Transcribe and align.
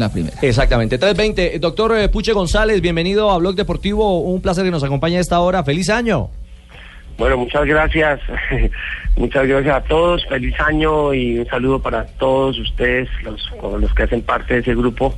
la 0.00 0.12
primera. 0.12 0.36
Exactamente. 0.42 0.96
320. 0.96 1.58
Doctor 1.58 1.98
eh, 1.98 2.08
Puche 2.08 2.32
González, 2.32 2.80
bienvenido 2.80 3.32
a 3.32 3.38
Blog 3.38 3.56
Deportivo. 3.56 4.20
Un 4.20 4.40
placer 4.40 4.64
que 4.64 4.70
nos 4.70 4.84
acompañe 4.84 5.16
a 5.16 5.20
esta 5.20 5.40
hora. 5.40 5.64
Feliz 5.64 5.90
año. 5.90 6.30
Bueno, 7.18 7.36
muchas 7.36 7.66
gracias. 7.66 8.20
muchas 9.16 9.48
gracias 9.48 9.74
a 9.74 9.80
todos. 9.80 10.24
Feliz 10.26 10.54
año 10.60 11.12
y 11.12 11.40
un 11.40 11.46
saludo 11.46 11.82
para 11.82 12.06
todos 12.06 12.56
ustedes, 12.60 13.08
los, 13.24 13.50
los 13.80 13.92
que 13.92 14.04
hacen 14.04 14.22
parte 14.22 14.54
de 14.54 14.60
ese 14.60 14.76
grupo 14.76 15.16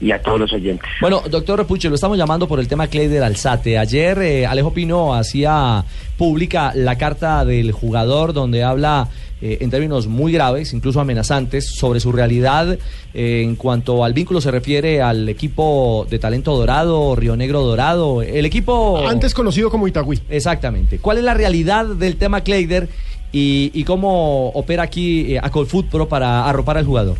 y 0.00 0.12
a 0.12 0.22
todos 0.22 0.38
los 0.38 0.52
oyentes. 0.52 0.88
Bueno, 1.00 1.22
doctor 1.28 1.66
Puche, 1.66 1.88
lo 1.88 1.96
estamos 1.96 2.16
llamando 2.16 2.46
por 2.46 2.60
el 2.60 2.68
tema 2.68 2.86
Cleider 2.86 3.24
Alzate. 3.24 3.78
Ayer 3.78 4.16
eh, 4.22 4.46
Alejo 4.46 4.72
Pino 4.72 5.12
hacía 5.12 5.84
pública 6.16 6.70
la 6.76 6.96
carta 6.96 7.44
del 7.44 7.72
jugador 7.72 8.32
donde 8.32 8.62
habla 8.62 9.08
eh, 9.42 9.58
en 9.60 9.70
términos 9.70 10.06
muy 10.06 10.32
graves, 10.32 10.72
incluso 10.72 11.00
amenazantes, 11.00 11.70
sobre 11.74 12.00
su 12.00 12.12
realidad 12.12 12.78
eh, 13.14 13.42
en 13.42 13.56
cuanto 13.56 14.04
al 14.04 14.12
vínculo 14.12 14.40
se 14.40 14.50
refiere 14.50 15.02
al 15.02 15.28
equipo 15.28 16.06
de 16.10 16.18
talento 16.18 16.56
dorado, 16.56 17.16
Río 17.16 17.36
Negro 17.36 17.62
Dorado, 17.62 18.22
el 18.22 18.44
equipo... 18.44 19.08
Antes 19.08 19.34
conocido 19.34 19.70
como 19.70 19.88
Itagüí. 19.88 20.20
Exactamente. 20.28 20.98
¿Cuál 20.98 21.18
es 21.18 21.24
la 21.24 21.34
realidad 21.34 21.86
del 21.86 22.16
tema 22.16 22.42
Kleider 22.42 22.88
y, 23.32 23.70
y 23.74 23.84
cómo 23.84 24.50
opera 24.50 24.84
aquí 24.84 25.34
eh, 25.34 25.40
Acolfoot 25.42 25.88
Pro 25.88 26.08
para 26.08 26.48
arropar 26.48 26.78
al 26.78 26.84
jugador? 26.84 27.16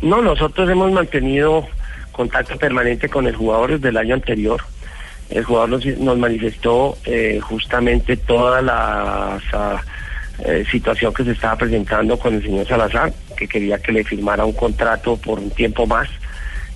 No, 0.00 0.22
nosotros 0.22 0.68
hemos 0.70 0.90
mantenido 0.90 1.66
contacto 2.12 2.56
permanente 2.56 3.08
con 3.08 3.26
el 3.26 3.36
jugador 3.36 3.72
desde 3.72 3.88
el 3.88 3.96
año 3.96 4.14
anterior. 4.14 4.60
El 5.30 5.44
jugador 5.44 5.70
nos, 5.70 5.86
nos 5.98 6.18
manifestó 6.18 6.98
eh, 7.04 7.40
justamente 7.42 8.16
toda 8.16 8.60
la 8.60 9.38
eh, 10.38 10.64
situación 10.70 11.12
que 11.14 11.24
se 11.24 11.32
estaba 11.32 11.56
presentando 11.56 12.18
con 12.18 12.34
el 12.34 12.42
señor 12.42 12.66
Salazar, 12.66 13.12
que 13.36 13.46
quería 13.46 13.78
que 13.78 13.92
le 13.92 14.04
firmara 14.04 14.44
un 14.44 14.52
contrato 14.52 15.16
por 15.16 15.38
un 15.38 15.50
tiempo 15.50 15.86
más. 15.86 16.08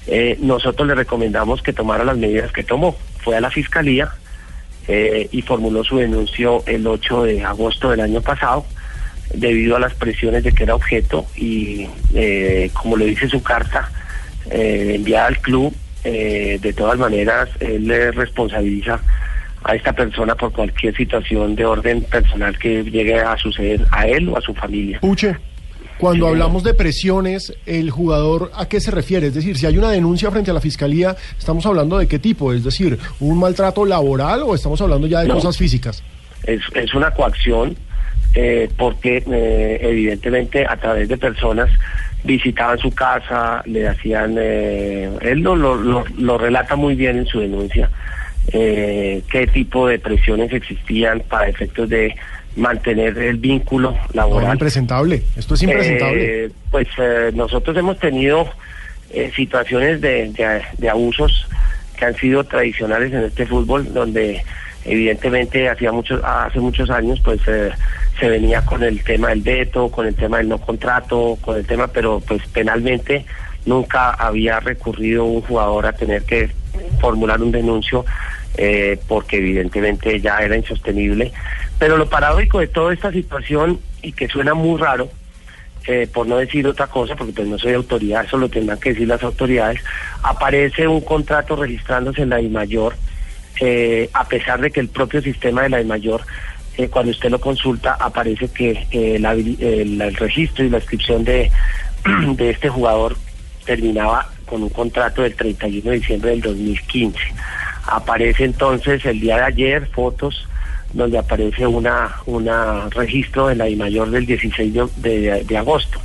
Eh, 0.07 0.37
nosotros 0.41 0.87
le 0.87 0.95
recomendamos 0.95 1.63
que 1.63 1.73
tomara 1.73 2.05
las 2.05 2.17
medidas 2.17 2.53
que 2.53 2.63
tomó. 2.63 2.97
Fue 3.23 3.37
a 3.37 3.41
la 3.41 3.51
fiscalía 3.51 4.11
eh, 4.87 5.29
y 5.33 5.43
formuló 5.43 5.83
su 5.83 5.99
denuncio 5.99 6.63
el 6.67 6.87
8 6.87 7.25
de 7.25 7.45
agosto 7.45 7.91
del 7.91 8.01
año 8.01 8.21
pasado 8.21 8.65
debido 9.35 9.75
a 9.75 9.81
las 9.81 9.95
presiones 9.95 10.45
de 10.45 10.53
que 10.53 10.63
era 10.63 10.77
objeto 10.77 11.27
y 11.35 11.89
eh, 12.15 12.71
como 12.73 12.97
le 12.97 13.07
dice 13.07 13.29
su 13.29 13.43
carta 13.43 13.91
enviada 14.49 15.27
al 15.27 15.41
club, 15.41 15.75
de 16.05 16.73
todas 16.77 16.97
maneras 16.97 17.49
él 17.59 17.89
le 17.89 18.13
responsabiliza 18.13 19.01
a 19.69 19.75
esta 19.75 19.93
persona 19.93 20.35
por 20.35 20.53
cualquier 20.53 20.97
situación 20.97 21.55
de 21.57 21.65
orden 21.65 22.03
personal 22.03 22.59
que 22.59 22.85
llegue 22.85 23.19
a 23.21 23.37
suceder 23.37 23.85
a 23.91 24.07
él 24.07 24.29
o 24.29 24.37
a 24.39 24.41
su 24.41 24.55
familia. 24.55 25.01
Puche, 25.01 25.37
cuando 25.99 26.29
hablamos 26.29 26.63
de 26.63 26.75
presiones, 26.75 27.55
el 27.67 27.91
jugador 27.91 28.51
a 28.55 28.69
qué 28.69 28.81
se 28.81 28.91
refiere? 28.91 29.29
Es 29.29 29.35
decir, 29.35 29.57
si 29.57 29.67
hay 29.67 29.79
una 29.79 29.91
denuncia 29.91 30.31
frente 30.31 30.51
a 30.51 30.55
la 30.55 30.61
fiscalía, 30.61 31.17
¿estamos 31.39 31.65
hablando 31.67 31.99
de 31.99 32.07
qué 32.07 32.19
tipo? 32.19 32.53
Es 32.53 32.63
decir, 32.65 32.99
¿un 33.21 33.39
maltrato 33.39 33.85
laboral 33.87 34.43
o 34.43 34.55
estamos 34.55 34.81
hablando 34.81 35.07
ya 35.07 35.21
de 35.21 35.29
No. 35.29 35.35
cosas 35.35 35.57
físicas? 35.57 36.03
Es, 36.45 36.61
es 36.75 36.95
una 36.95 37.11
coacción 37.13 37.75
eh, 38.35 38.69
porque 38.77 39.25
eh, 39.27 39.79
evidentemente 39.81 40.67
a 40.67 40.77
través 40.77 41.09
de 41.09 41.17
personas 41.17 41.71
visitaban 42.25 42.79
su 42.79 42.91
casa, 42.91 43.63
le 43.67 43.89
hacían, 43.89 44.37
eh, 44.39 45.11
él 45.23 45.41
lo, 45.41 45.57
lo, 45.57 45.77
lo- 45.77 46.05
lo 46.19 46.37
relata 46.39 46.77
muy 46.77 46.95
bien 46.95 47.17
en 47.19 47.27
su 47.27 47.41
denuncia, 47.41 47.89
eh, 48.53 49.23
qué 49.31 49.47
tipo 49.47 49.89
de 49.89 49.99
presiones 49.99 50.53
existían 50.53 51.21
para 51.29 51.49
efectos 51.49 51.89
de 51.89 52.15
mantener 52.57 53.19
el 53.19 53.37
vínculo 53.37 53.91
No, 53.93 53.99
laboral. 54.15 54.53
impresentable. 54.53 55.23
Esto 55.37 55.55
es 55.55 55.63
impresentable. 55.63 56.45
Eh, 56.47 56.51
pues 56.71 56.89
eh, 56.99 57.31
nosotros 57.35 57.77
hemos 57.77 57.99
tenido 57.99 58.49
eh, 59.11 59.31
situaciones 59.37 60.01
de, 60.01 60.31
de- 60.33 60.63
de 60.79 60.89
abusos 60.91 61.47
que 61.99 62.05
han 62.05 62.15
sido 62.17 62.45
tradicionales 62.45 63.13
en 63.13 63.25
este 63.25 63.47
fútbol, 63.47 63.93
donde 63.93 64.43
evidentemente 64.85 65.69
hacía 65.69 65.93
muchos, 65.93 66.21
hace 66.25 66.61
muchos 66.61 66.89
años 66.91 67.21
pues 67.25 67.41
eh, 67.47 67.71
se 68.21 68.29
venía 68.29 68.63
con 68.65 68.83
el 68.83 69.03
tema 69.03 69.29
del 69.31 69.41
veto, 69.43 69.89
con 69.91 70.07
el 70.07 70.15
tema 70.15 70.39
del 70.39 70.49
no 70.49 70.59
contrato, 70.59 71.37
con 71.41 71.57
el 71.57 71.67
tema, 71.67 71.89
pero 71.89 72.21
pues 72.21 72.41
penalmente 72.53 73.25
nunca 73.67 74.11
había 74.11 74.61
recurrido 74.61 75.25
un 75.25 75.43
jugador 75.43 75.87
a 75.87 75.93
tener 75.93 76.23
que 76.23 76.49
formular 77.01 77.43
un 77.43 77.51
denuncio 77.53 78.05
eh, 78.57 78.99
porque 79.09 79.39
evidentemente 79.39 80.21
ya 80.21 80.39
era 80.39 80.57
insostenible. 80.57 81.33
Pero 81.79 81.97
lo 81.97 82.09
paradójico 82.09 82.59
de 82.61 82.69
toda 82.69 82.93
esta 82.93 83.13
situación 83.13 83.81
y 84.03 84.13
que 84.13 84.29
suena 84.29 84.55
muy 84.55 84.79
raro, 84.81 85.11
eh, 85.87 86.09
por 86.13 86.27
no 86.27 86.39
decir 86.39 86.67
otra 86.67 86.87
cosa, 86.87 87.15
porque 87.15 87.33
pues 87.33 87.47
no 87.47 87.59
soy 87.59 87.75
autoridad, 87.75 88.25
eso 88.25 88.39
lo 88.39 88.49
tendrán 88.49 88.79
que 88.79 88.91
decir 88.91 89.07
las 89.07 89.23
autoridades, 89.23 89.81
aparece 90.23 90.89
un 90.89 91.01
contrato 91.01 91.57
registrándose 91.57 92.23
en 92.23 92.31
la 92.31 92.39
DIMAYOR, 92.39 92.95
eh, 93.61 94.11
a 94.13 94.27
pesar 94.27 94.61
de 94.61 94.71
que 94.71 94.81
el 94.81 94.89
propio 94.89 95.23
sistema 95.23 95.63
de 95.63 95.69
la 95.69 95.79
DIMAYOR, 95.79 96.23
eh, 96.77 96.89
cuando 96.89 97.13
usted 97.13 97.31
lo 97.31 97.41
consulta, 97.41 97.95
aparece 97.95 98.49
que 98.49 98.87
eh, 98.91 99.19
la 99.19 99.33
el 99.33 100.15
registro 100.17 100.65
y 100.65 100.71
la 100.71 100.79
inscripción 100.79 101.25
de, 101.25 101.51
de 102.37 102.51
este 102.51 102.69
jugador 102.69 103.17
terminaba 103.65 104.31
con 104.45 104.63
un 104.63 104.71
contrato 104.71 105.23
del 105.23 105.35
31 105.35 105.91
de 105.91 105.97
diciembre 105.99 106.31
del 106.31 106.41
2015. 106.41 107.19
Aparece 107.87 108.45
entonces 108.45 109.05
el 109.05 109.21
día 109.21 109.37
de 109.37 109.43
ayer 109.43 109.87
fotos 109.89 110.47
donde 110.93 111.19
aparece 111.19 111.67
una 111.67 112.17
una 112.27 112.89
registro 112.91 113.49
de 113.49 113.57
la 113.57 113.67
mayor 113.77 114.11
del 114.11 114.25
16 114.27 114.73
de, 114.73 114.87
de- 114.97 115.45
de 115.45 115.57
agosto. 115.57 116.01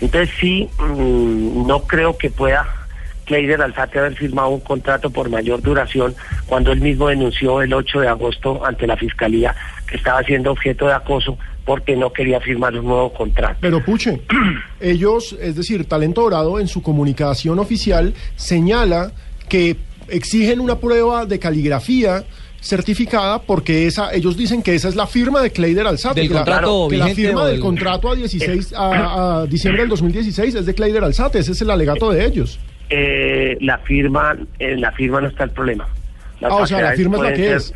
Entonces 0.00 0.30
sí, 0.40 0.68
mm, 0.78 1.66
no 1.66 1.80
creo 1.84 2.16
que 2.16 2.30
pueda 2.30 2.66
Kleider 3.24 3.60
Alzate 3.60 3.98
haber 3.98 4.14
firmado 4.14 4.50
un 4.50 4.60
contrato 4.60 5.10
por 5.10 5.28
mayor 5.28 5.60
duración 5.60 6.14
cuando 6.46 6.70
él 6.70 6.80
mismo 6.80 7.08
denunció 7.08 7.60
el 7.60 7.72
8 7.74 8.00
de 8.00 8.08
agosto 8.08 8.64
ante 8.64 8.86
la 8.86 8.96
Fiscalía 8.96 9.52
que 9.88 9.96
estaba 9.96 10.22
siendo 10.22 10.52
objeto 10.52 10.86
de 10.86 10.92
acoso 10.92 11.36
porque 11.64 11.96
no 11.96 12.12
quería 12.12 12.38
firmar 12.40 12.78
un 12.78 12.84
nuevo 12.86 13.12
contrato. 13.12 13.56
Pero 13.60 13.84
Puche, 13.84 14.20
ellos, 14.80 15.36
es 15.40 15.56
decir, 15.56 15.88
Talento 15.88 16.20
Dorado 16.22 16.60
en 16.60 16.68
su 16.68 16.82
comunicación 16.82 17.58
oficial 17.58 18.14
señala 18.36 19.10
que 19.48 19.76
exigen 20.08 20.60
una 20.60 20.78
prueba 20.78 21.26
de 21.26 21.38
caligrafía 21.38 22.24
certificada 22.60 23.40
porque 23.42 23.86
esa 23.86 24.12
ellos 24.12 24.36
dicen 24.36 24.62
que 24.62 24.74
esa 24.74 24.88
es 24.88 24.96
la 24.96 25.06
firma 25.06 25.40
de 25.40 25.50
Kleider 25.52 25.86
Alzate 25.86 26.20
Del 26.20 26.28
que 26.28 26.34
la- 26.34 26.40
contrato 26.40 26.88
que 26.88 26.96
la, 26.96 27.04
vigente 27.06 27.22
firma 27.28 27.44
del 27.44 27.52
del- 27.52 27.60
contrato 27.60 28.10
a 28.10 28.14
16 28.16 28.72
a, 28.74 29.40
a 29.42 29.46
diciembre 29.46 29.82
del 29.82 29.90
2016 29.90 30.54
es 30.54 30.66
de 30.66 30.74
Kleider 30.74 31.04
Alzate 31.04 31.38
ese 31.38 31.52
es 31.52 31.62
el 31.62 31.70
alegato 31.70 32.10
de 32.10 32.24
ellos 32.24 32.58
Eh, 32.88 33.56
la 33.60 33.78
firma, 33.78 34.36
en 34.58 34.80
la 34.80 34.92
firma 34.92 35.20
no 35.20 35.26
está 35.28 35.42
el 35.44 35.50
problema. 35.50 35.88
Las 36.40 36.52
Ah, 36.52 36.56
o 36.56 36.66
sea, 36.66 36.80
la 36.82 36.92
firma 36.92 37.16
es 37.16 37.22
la 37.24 37.30
que 37.32 37.36
ser- 37.36 37.56
es. 37.56 37.74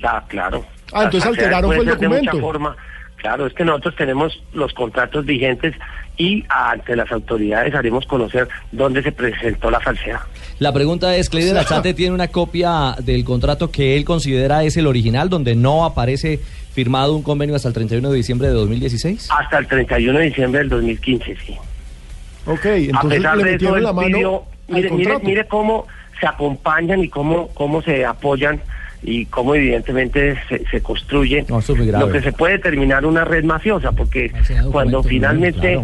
La, 0.00 0.24
claro. 0.28 0.64
Ah, 0.92 1.04
entonces 1.04 1.28
alteraron 1.28 1.72
el 1.72 1.78
ser 1.78 1.98
de 1.98 2.08
mucha 2.08 2.20
documento. 2.20 2.40
forma. 2.40 2.76
Claro, 3.22 3.46
es 3.46 3.54
que 3.54 3.64
nosotros 3.64 3.94
tenemos 3.96 4.42
los 4.52 4.72
contratos 4.74 5.24
vigentes 5.24 5.74
y 6.18 6.44
ante 6.48 6.96
las 6.96 7.10
autoridades 7.12 7.72
haremos 7.74 8.04
conocer 8.04 8.48
dónde 8.72 9.00
se 9.02 9.12
presentó 9.12 9.70
la 9.70 9.78
falsedad. 9.80 10.20
La 10.58 10.72
pregunta 10.72 11.16
es, 11.16 11.30
¿Kleider 11.30 11.56
Alzate 11.56 11.94
tiene 11.94 12.12
una 12.14 12.28
copia 12.28 12.96
del 12.98 13.24
contrato 13.24 13.70
que 13.70 13.96
él 13.96 14.04
considera 14.04 14.64
es 14.64 14.76
el 14.76 14.88
original, 14.88 15.28
donde 15.30 15.54
no 15.54 15.84
aparece 15.84 16.40
firmado 16.74 17.14
un 17.14 17.22
convenio 17.22 17.54
hasta 17.54 17.68
el 17.68 17.74
31 17.74 18.10
de 18.10 18.16
diciembre 18.16 18.48
de 18.48 18.54
2016? 18.54 19.28
Hasta 19.30 19.58
el 19.58 19.66
31 19.68 20.18
de 20.18 20.24
diciembre 20.26 20.58
del 20.60 20.68
2015, 20.68 21.36
sí. 21.46 21.56
ok 22.46 22.66
A 22.66 22.76
entonces 22.76 23.18
pesar 23.20 23.36
le 23.36 23.44
de 23.44 23.54
eso, 23.54 23.76
la 23.76 23.92
mano 23.92 24.08
pidió- 24.18 24.42
mire, 24.68 24.90
mire, 24.90 25.18
mire 25.22 25.46
cómo 25.46 25.86
se 26.18 26.26
acompañan 26.26 27.04
y 27.04 27.08
cómo, 27.08 27.48
cómo 27.54 27.82
se 27.82 28.04
apoyan 28.04 28.60
y 29.02 29.26
cómo 29.26 29.54
evidentemente 29.54 30.38
se, 30.48 30.64
se 30.70 30.80
construye 30.82 31.44
No, 31.48 31.60
lo 32.00 32.12
que 32.12 32.20
se 32.22 32.32
puede 32.32 32.58
terminar 32.58 33.04
una 33.04 33.24
red 33.24 33.44
mafiosa, 33.44 33.92
porque 33.92 34.30
cuando 34.70 35.02
finalmente 35.08 35.74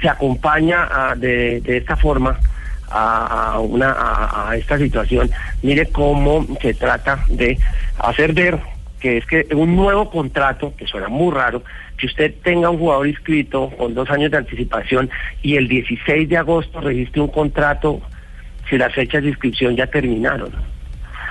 se 0.00 0.08
acompaña 0.08 0.86
a- 0.90 1.14
de, 1.16 1.60
de 1.62 1.76
esta 1.78 1.96
forma 1.96 2.38
a, 2.88 3.52
a 3.54 3.58
una 3.60 3.90
a, 3.92 4.50
a 4.50 4.56
esta 4.56 4.78
situación, 4.78 5.30
mire 5.62 5.86
cómo 5.86 6.46
se 6.62 6.74
trata 6.74 7.24
de 7.28 7.58
hacer 7.98 8.32
ver 8.32 8.58
que 9.00 9.16
es 9.18 9.26
que 9.26 9.46
un 9.54 9.74
nuevo 9.76 10.10
contrato, 10.10 10.74
que 10.76 10.86
suena 10.86 11.08
muy 11.08 11.32
raro, 11.34 11.62
que 11.96 12.06
usted 12.06 12.34
tenga 12.42 12.68
un 12.70 12.78
jugador 12.78 13.06
inscrito 13.08 13.70
con 13.78 13.94
dos 13.94 14.08
años 14.10 14.30
de 14.30 14.36
anticipación 14.36 15.08
y 15.42 15.56
el 15.56 15.68
16 15.68 16.28
de 16.28 16.36
agosto 16.36 16.80
registre 16.80 17.20
un 17.22 17.28
contrato 17.28 18.00
si 18.68 18.76
las 18.78 18.92
fechas 18.94 19.22
de 19.22 19.30
inscripción 19.30 19.74
ya 19.74 19.86
terminaron. 19.86 20.50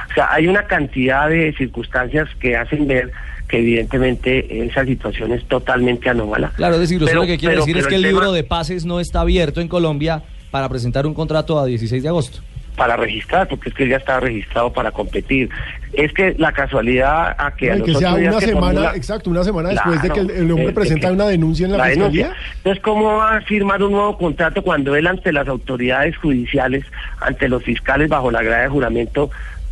O 0.09 0.13
sea, 0.13 0.33
hay 0.33 0.47
una 0.47 0.63
cantidad 0.63 1.29
de 1.29 1.53
circunstancias 1.57 2.27
que 2.39 2.56
hacen 2.56 2.88
ver 2.88 3.11
que 3.47 3.59
evidentemente 3.59 4.63
esa 4.65 4.85
situación 4.85 5.33
es 5.33 5.44
totalmente 5.45 6.09
anómala. 6.09 6.51
Claro, 6.56 6.75
es 6.75 6.81
decir, 6.81 6.97
usted 6.97 7.11
Pero- 7.11 7.21
lo 7.21 7.27
que 7.27 7.38
quiere 7.38 7.56
pero- 7.56 7.65
decir 7.65 7.77
es 7.77 7.83
pero 7.83 7.89
que 7.89 7.95
el 7.95 8.01
libro 8.03 8.31
de 8.31 8.44
pases 8.44 8.85
no 8.85 9.00
está 9.00 9.21
abierto 9.21 9.59
en 9.59 9.67
Colombia 9.67 10.21
para 10.51 10.69
presentar 10.69 11.06
un 11.06 11.13
contrato 11.13 11.59
a 11.59 11.65
16 11.65 12.03
de 12.03 12.09
agosto. 12.09 12.39
para 12.75 12.95
registrar, 12.95 13.45
porque 13.50 13.67
es 13.67 13.75
que 13.75 13.83
él 13.83 13.89
ya 13.89 13.97
estaba 13.97 14.21
registrado 14.21 14.71
para 14.71 14.91
competir. 14.91 15.50
Es 15.91 16.13
que 16.13 16.33
la 16.38 16.53
casualidad 16.53 17.35
a 17.38 17.53
que 17.53 17.73
a 17.73 17.75
que 17.75 17.94
sea 17.94 18.13
una 18.13 18.39
semana, 18.39 18.91
exacto, 18.95 19.29
una 19.29 19.44
semana 19.44 19.69
después 19.71 20.01
de 20.01 20.09
que 20.09 20.19
el, 20.21 20.50
hombre 20.50 20.71
presenta 20.71 21.11
una 21.11 21.27
denuncia 21.27 21.65
en 21.65 21.77
la, 21.77 21.83
fiscalía. 21.83 22.31
Entonces, 22.56 22.81
¿cómo 22.81 23.17
va 23.17 23.35
a 23.35 23.41
firmar 23.41 23.83
un 23.83 23.91
nuevo 23.91 24.17
contrato 24.17 24.61
cuando 24.61 24.95
él 24.95 25.07
ante 25.07 25.33
las 25.33 25.50
autoridades 25.50 26.15
judiciales, 26.15 26.85
ante 27.19 27.50
los 27.50 27.63
fiscales 27.63 28.07
bajo 28.07 28.31
la 28.31 28.41
grada 28.44 28.61
de 28.61 28.69
juramento, 28.69 29.29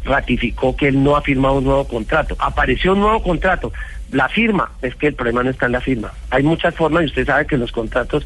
ratificó 0.07 0.75
que 0.75 0.88
él 0.88 1.04
no 1.04 1.15
ha 1.15 1.21
firmado 1.21 1.56
un 1.56 1.65
nuevo 1.65 1.88
contrato? 1.88 2.36
Apareció 2.39 2.94
un 2.94 3.01
nuevo 3.01 3.21
contrato. 3.21 3.71
La 4.12 4.30
firma, 4.30 4.71
es 4.81 4.95
que 4.95 5.07
el 5.07 5.15
problema 5.15 5.44
no 5.44 5.50
está 5.50 5.65
en 5.65 5.74
la 5.74 5.81
firma. 5.81 6.12
Hay 6.30 6.44
muchas 6.44 6.74
formas 6.74 7.04
y 7.04 7.07
usted 7.07 7.25
sabe 7.25 7.45
que 7.45 7.57
los 7.57 7.71
contratos, 7.71 8.25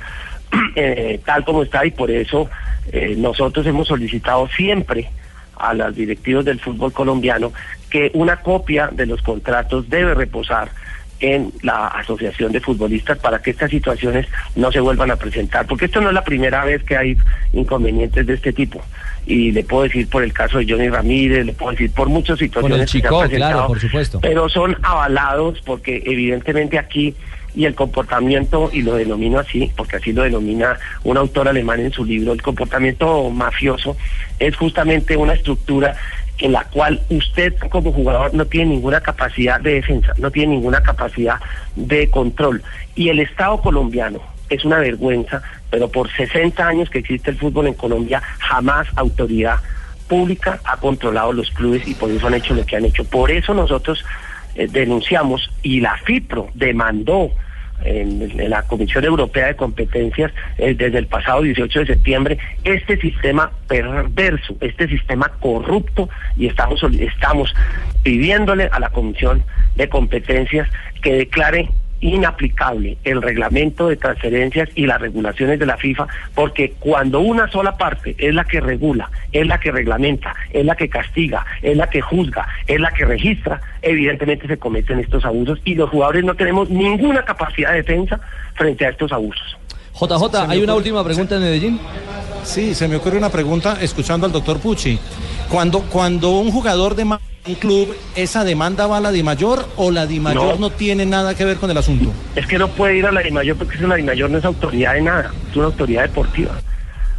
eh, 0.76 1.20
tal 1.26 1.44
como 1.44 1.64
está, 1.64 1.86
y 1.86 1.92
por 1.92 2.12
eso 2.12 2.50
eh, 2.92 3.16
nosotros 3.18 3.66
hemos 3.66 3.88
solicitado 3.88 4.48
siempre 4.50 5.10
a 5.58 5.74
las 5.74 5.96
directivos 5.96 6.46
del 6.46 6.60
fútbol 6.60 6.92
colombiano 6.92 7.52
que 7.90 8.10
una 8.14 8.38
copia 8.38 8.90
de 8.92 9.06
los 9.06 9.22
contratos 9.22 9.90
debe 9.90 10.14
reposar 10.14 10.72
en 11.22 11.52
la 11.62 11.88
Asociación 11.88 12.52
de 12.52 12.60
Futbolistas 12.60 13.18
para 13.20 13.42
que 13.42 13.52
estas 13.52 13.70
situaciones 13.70 14.28
no 14.56 14.72
se 14.72 14.80
vuelvan 14.80 15.12
a 15.12 15.16
presentar, 15.16 15.66
porque 15.68 15.86
esto 15.86 16.02
no 16.02 16.10
es 16.10 16.14
la 16.14 16.24
primera 16.24 16.66
vez 16.66 16.84
que 16.84 16.98
hay 16.98 17.18
inconvenientes 17.54 18.26
de 18.26 18.34
este 18.34 18.52
tipo. 18.52 18.82
Y 19.26 19.52
le 19.52 19.64
puedo 19.64 19.84
decir 19.84 20.10
por 20.10 20.24
el 20.24 20.34
caso 20.34 20.58
de 20.58 20.66
Johnny 20.68 20.90
Ramírez, 20.90 21.46
le 21.46 21.54
puedo 21.54 21.72
decir 21.72 21.92
por 21.92 22.10
muchas 22.10 22.40
situaciones 22.40 22.92
que 22.92 23.00
se 23.00 23.08
han 23.08 23.30
claro, 23.30 23.68
por 23.68 23.80
supuesto. 23.80 24.20
pero 24.20 24.50
son 24.50 24.76
avalados 24.82 25.62
porque 25.64 26.02
evidentemente 26.06 26.80
aquí 26.80 27.16
y 27.54 27.66
el 27.66 27.76
comportamiento, 27.76 28.70
y 28.72 28.82
lo 28.82 28.96
denomino 28.96 29.40
así, 29.40 29.72
porque 29.76 29.98
así 29.98 30.14
lo 30.14 30.24
denomina 30.24 30.78
un 31.04 31.18
autor 31.18 31.50
alemán 31.50 31.82
en 31.82 31.92
su 31.92 32.06
libro, 32.06 32.34
el 32.34 32.42
comportamiento 32.42 33.30
mafioso 33.30 33.98
es 34.40 34.56
justamente 34.56 35.18
una 35.18 35.34
estructura 35.34 35.96
en 36.42 36.52
la 36.52 36.64
cual 36.66 37.00
usted 37.10 37.56
como 37.70 37.94
jugador 37.94 38.34
no 38.34 38.46
tiene 38.46 38.72
ninguna 38.72 39.00
capacidad 39.00 39.62
de 39.62 39.76
defensa, 39.76 40.14
no 40.18 40.32
tiene 40.32 40.56
ninguna 40.56 40.82
capacidad 40.82 41.40
de 41.76 42.10
control. 42.10 42.64
Y 42.96 43.10
el 43.10 43.20
Estado 43.20 43.62
colombiano 43.62 44.20
es 44.50 44.66
una 44.66 44.80
vergüenza, 44.80 45.42
pero 45.70 45.90
por 45.90 46.12
60 46.12 46.68
años 46.68 46.90
que 46.90 47.00
existe 47.00 47.32
el 47.32 47.38
fútbol 47.38 47.68
en 47.68 47.76
Colombia, 47.76 48.22
jamás 48.40 48.88
autoridad 48.96 49.60
pública 50.08 50.60
ha 50.66 50.78
controlado 50.78 51.32
los 51.32 51.50
clubes 51.52 51.88
y 51.88 51.94
por 51.94 52.10
eso 52.12 52.28
han 52.28 52.34
hecho 52.34 52.54
lo 52.54 52.66
que 52.66 52.76
han 52.76 52.86
hecho. 52.86 53.06
Por 53.06 53.32
eso 53.32 53.54
nosotros 53.54 54.04
eh, 54.56 54.68
denunciamos 54.70 55.50
y 55.62 55.80
la 55.80 55.96
FIPRO 55.98 56.50
demandó 56.56 57.32
en, 57.84 58.50
la 58.50 58.64
Comisión 58.64 59.04
Europea 59.06 59.48
de 59.48 59.56
Competencias 59.56 60.32
eh, 60.58 60.74
desde 60.76 60.98
el 60.98 61.08
pasado 61.08 61.42
18 61.42 61.80
de 61.80 61.86
septiembre 61.86 62.38
este 62.64 62.98
sistema 62.98 63.52
perverso, 63.68 64.56
este 64.62 64.88
sistema 64.88 65.30
corrupto 65.40 66.10
y 66.38 66.48
estamos 66.48 66.84
estamos 67.00 67.54
pidiéndole 68.04 68.70
a 68.72 68.80
la 68.80 68.90
Comisión 68.90 69.44
de 69.76 69.90
Competencias 69.90 70.68
que 71.02 71.14
declare 71.14 71.70
inaplicable 72.02 72.98
el 73.04 73.22
reglamento 73.22 73.88
de 73.88 73.96
transferencias 73.96 74.70
y 74.76 74.86
las 74.86 75.00
regulaciones 75.00 75.60
de 75.60 75.66
la 75.66 75.78
FIFA, 75.78 76.08
porque 76.36 76.74
cuando 76.80 77.20
una 77.22 77.50
sola 77.50 77.78
parte 77.78 78.16
es 78.18 78.34
la 78.34 78.44
que 78.44 78.60
regula, 78.60 79.10
es 79.32 79.48
la 79.48 79.60
que 79.60 79.72
reglamenta, 79.72 80.36
es 80.52 80.66
la 80.66 80.76
que 80.76 80.90
castiga, 80.90 81.46
es 81.62 81.78
la 81.78 81.90
que 81.90 82.02
juzga, 82.02 82.48
es 82.68 82.80
la 82.80 82.92
que 82.92 83.06
registra, 83.06 83.62
evidentemente 83.82 84.48
se 84.48 84.58
cometen 84.58 85.00
estos 85.00 85.24
abusos 85.26 85.60
y 85.64 85.76
los 85.76 85.90
jugadores 85.90 86.24
no 86.24 86.36
tenemos 86.36 86.70
ninguna 86.70 87.24
capacidad 87.24 87.72
de 87.72 87.78
defensa 87.78 88.20
frente 88.56 88.86
a 88.86 88.90
estos 88.90 89.12
abusos. 89.12 89.58
JJ, 89.94 90.50
¿hay 90.50 90.64
una 90.64 90.74
última 90.76 91.04
pregunta 91.04 91.36
en 91.36 91.42
Medellín? 91.42 91.80
Sí, 92.44 92.74
se 92.74 92.88
me 92.88 92.96
ocurre 92.96 93.18
una 93.18 93.30
pregunta 93.30 93.78
escuchando 93.82 94.26
al 94.26 94.32
doctor 94.32 94.60
Pucci. 94.60 94.98
Cuando, 95.50 95.82
cuando 95.82 96.32
un 96.32 96.52
jugador 96.52 96.96
de 96.96 97.06
un 97.48 97.56
club, 97.56 97.96
¿esa 98.16 98.44
demanda 98.44 98.88
va 98.88 98.98
a 98.98 99.02
la 99.02 99.12
DIMAYOR 99.12 99.68
o 99.76 99.92
la 99.92 100.06
DIMAYOR 100.06 100.60
no. 100.60 100.70
no 100.70 100.70
tiene 100.70 101.06
nada 101.06 101.36
que 101.36 101.44
ver 101.46 101.58
con 101.58 101.72
el 101.72 101.78
asunto? 101.78 102.14
Es 102.36 102.46
que 102.46 102.60
no 102.60 102.68
puede 102.68 102.98
ir 102.98 103.06
a 103.06 103.12
la 103.12 103.22
DIMAYOR 103.22 103.58
porque 103.58 103.78
la 103.80 103.96
DIMAYOR 103.96 104.30
no 104.30 104.38
es 104.38 104.46
autoridad 104.46 104.94
de 104.94 105.02
nada, 105.02 105.32
es 105.50 105.56
una 105.56 105.66
autoridad 105.66 106.04
deportiva. 106.04 106.52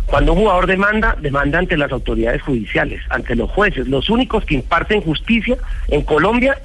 Cuando 0.07 0.35
un 0.35 0.41
jugador 0.41 0.67
demanda, 0.67 1.17
demanda 1.21 1.59
ante 1.59 1.77
las 1.77 1.91
autoridades 1.91 2.43
judiciales, 2.43 3.01
ante 3.09 3.35
los 3.35 3.51
jueces. 3.51 3.89
Los 3.89 4.11
únicos 4.11 4.45
que 4.45 4.55
imparten 4.55 5.01
justicia 5.01 5.57
en 5.89 6.03
Colombia, 6.03 6.61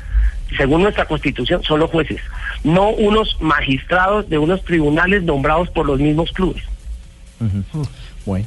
según 0.57 0.83
nuestra 0.83 1.05
constitución, 1.05 1.63
son 1.63 1.79
los 1.79 1.89
jueces, 1.89 2.19
no 2.63 2.89
unos 2.89 3.37
magistrados 3.39 4.29
de 4.29 4.37
unos 4.37 4.63
tribunales 4.65 5.23
nombrados 5.23 5.69
por 5.69 5.85
los 5.85 5.99
mismos 5.99 6.31
clubes. 6.31 6.63
Bueno. 8.25 8.45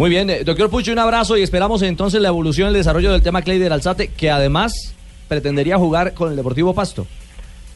Muy 0.00 0.08
bien, 0.08 0.30
eh, 0.30 0.44
doctor 0.44 0.70
Pucho, 0.70 0.92
un 0.92 0.98
abrazo 0.98 1.36
y 1.36 1.42
esperamos 1.42 1.82
entonces 1.82 2.22
la 2.22 2.28
evolución, 2.28 2.68
el 2.68 2.72
desarrollo 2.72 3.12
del 3.12 3.20
tema 3.20 3.42
Cleider 3.42 3.70
Alzate, 3.70 4.08
que 4.08 4.30
además 4.30 4.96
pretendería 5.28 5.76
jugar 5.76 6.14
con 6.14 6.30
el 6.30 6.36
Deportivo 6.36 6.74
Pasto. 6.74 7.06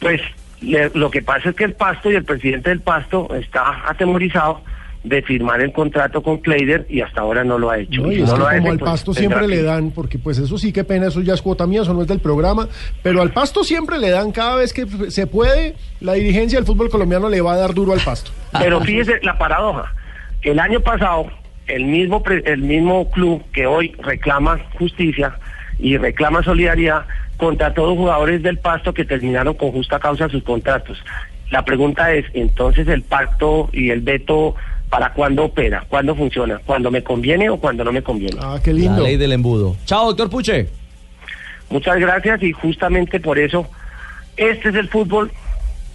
Pues 0.00 0.22
lo 0.94 1.10
que 1.10 1.20
pasa 1.20 1.50
es 1.50 1.54
que 1.54 1.64
el 1.64 1.74
Pasto 1.74 2.10
y 2.10 2.14
el 2.14 2.24
presidente 2.24 2.70
del 2.70 2.80
Pasto 2.80 3.28
está 3.34 3.86
atemorizado 3.86 4.62
de 5.02 5.20
firmar 5.20 5.60
el 5.60 5.70
contrato 5.74 6.22
con 6.22 6.38
Kleider 6.38 6.86
y 6.88 7.02
hasta 7.02 7.20
ahora 7.20 7.44
no 7.44 7.58
lo 7.58 7.68
ha 7.68 7.78
hecho. 7.78 8.10
y 8.10 8.24
como 8.24 8.70
al 8.70 8.78
Pasto 8.78 9.12
siempre 9.12 9.46
le 9.46 9.62
dan, 9.62 9.90
porque 9.90 10.18
pues 10.18 10.38
eso 10.38 10.56
sí, 10.56 10.72
qué 10.72 10.82
pena, 10.82 11.08
eso 11.08 11.20
ya 11.20 11.34
es 11.34 11.42
cuota 11.42 11.66
mía, 11.66 11.82
eso 11.82 11.92
no 11.92 12.00
es 12.00 12.08
del 12.08 12.20
programa, 12.20 12.66
pero 13.02 13.20
al 13.20 13.32
Pasto 13.32 13.62
siempre 13.64 13.98
le 13.98 14.08
dan 14.08 14.32
cada 14.32 14.56
vez 14.56 14.72
que 14.72 14.86
se 15.10 15.26
puede, 15.26 15.76
la 16.00 16.14
dirigencia 16.14 16.58
del 16.58 16.64
fútbol 16.64 16.88
colombiano 16.88 17.28
le 17.28 17.42
va 17.42 17.52
a 17.52 17.58
dar 17.58 17.74
duro 17.74 17.92
al 17.92 18.00
Pasto. 18.00 18.30
Pero 18.58 18.80
fíjese 18.80 19.20
la 19.22 19.36
paradoja, 19.36 19.92
el 20.40 20.58
año 20.58 20.80
pasado 20.80 21.43
el 21.66 21.84
mismo, 21.84 22.22
el 22.26 22.62
mismo 22.62 23.10
club 23.10 23.42
que 23.52 23.66
hoy 23.66 23.94
reclama 23.98 24.58
justicia 24.78 25.38
y 25.78 25.96
reclama 25.96 26.42
solidaridad 26.42 27.06
contra 27.36 27.74
todos 27.74 27.90
los 27.90 27.98
jugadores 27.98 28.42
del 28.42 28.58
Pasto 28.58 28.94
que 28.94 29.04
terminaron 29.04 29.54
con 29.54 29.72
justa 29.72 29.98
causa 29.98 30.28
sus 30.28 30.42
contratos. 30.42 30.98
La 31.50 31.64
pregunta 31.64 32.12
es, 32.12 32.26
entonces 32.34 32.88
el 32.88 33.02
pacto 33.02 33.68
y 33.72 33.90
el 33.90 34.00
veto, 34.00 34.54
¿para 34.88 35.12
cuándo 35.12 35.44
opera? 35.44 35.84
¿Cuándo 35.88 36.14
funciona? 36.14 36.60
¿Cuándo 36.64 36.90
me 36.90 37.02
conviene 37.02 37.50
o 37.50 37.58
cuando 37.58 37.84
no 37.84 37.92
me 37.92 38.02
conviene? 38.02 38.36
Ah, 38.40 38.58
qué 38.62 38.72
lindo. 38.72 39.02
La 39.02 39.08
ley 39.08 39.16
del 39.16 39.32
embudo. 39.32 39.76
Chao, 39.84 40.06
doctor 40.06 40.30
Puche. 40.30 40.68
Muchas 41.70 41.98
gracias 41.98 42.42
y 42.42 42.52
justamente 42.52 43.20
por 43.20 43.38
eso 43.38 43.66
este 44.36 44.68
es 44.68 44.74
el 44.74 44.88
fútbol 44.88 45.32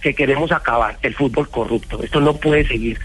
que 0.00 0.14
queremos 0.14 0.50
acabar, 0.52 0.96
el 1.02 1.14
fútbol 1.14 1.48
corrupto. 1.48 2.02
Esto 2.02 2.20
no 2.20 2.34
puede 2.34 2.66
seguir 2.66 2.98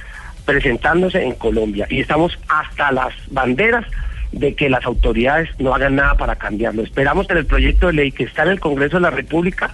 presentándose 0.45 1.24
en 1.24 1.33
Colombia 1.33 1.88
y 1.89 2.01
estamos 2.01 2.38
hasta 2.47 2.92
las 2.92 3.13
banderas 3.30 3.86
de 4.31 4.53
que 4.53 4.69
las 4.69 4.86
autoridades 4.86 5.50
no 5.59 5.74
hagan 5.74 5.95
nada 5.95 6.15
para 6.15 6.36
cambiarlo. 6.36 6.83
Esperamos 6.83 7.27
que 7.27 7.33
en 7.33 7.39
el 7.39 7.45
proyecto 7.45 7.88
de 7.88 7.94
ley 7.94 8.12
que 8.12 8.25
está 8.25 8.44
en 8.44 8.50
el 8.50 8.59
Congreso 8.59 8.97
de 8.97 9.01
la 9.01 9.09
República 9.09 9.71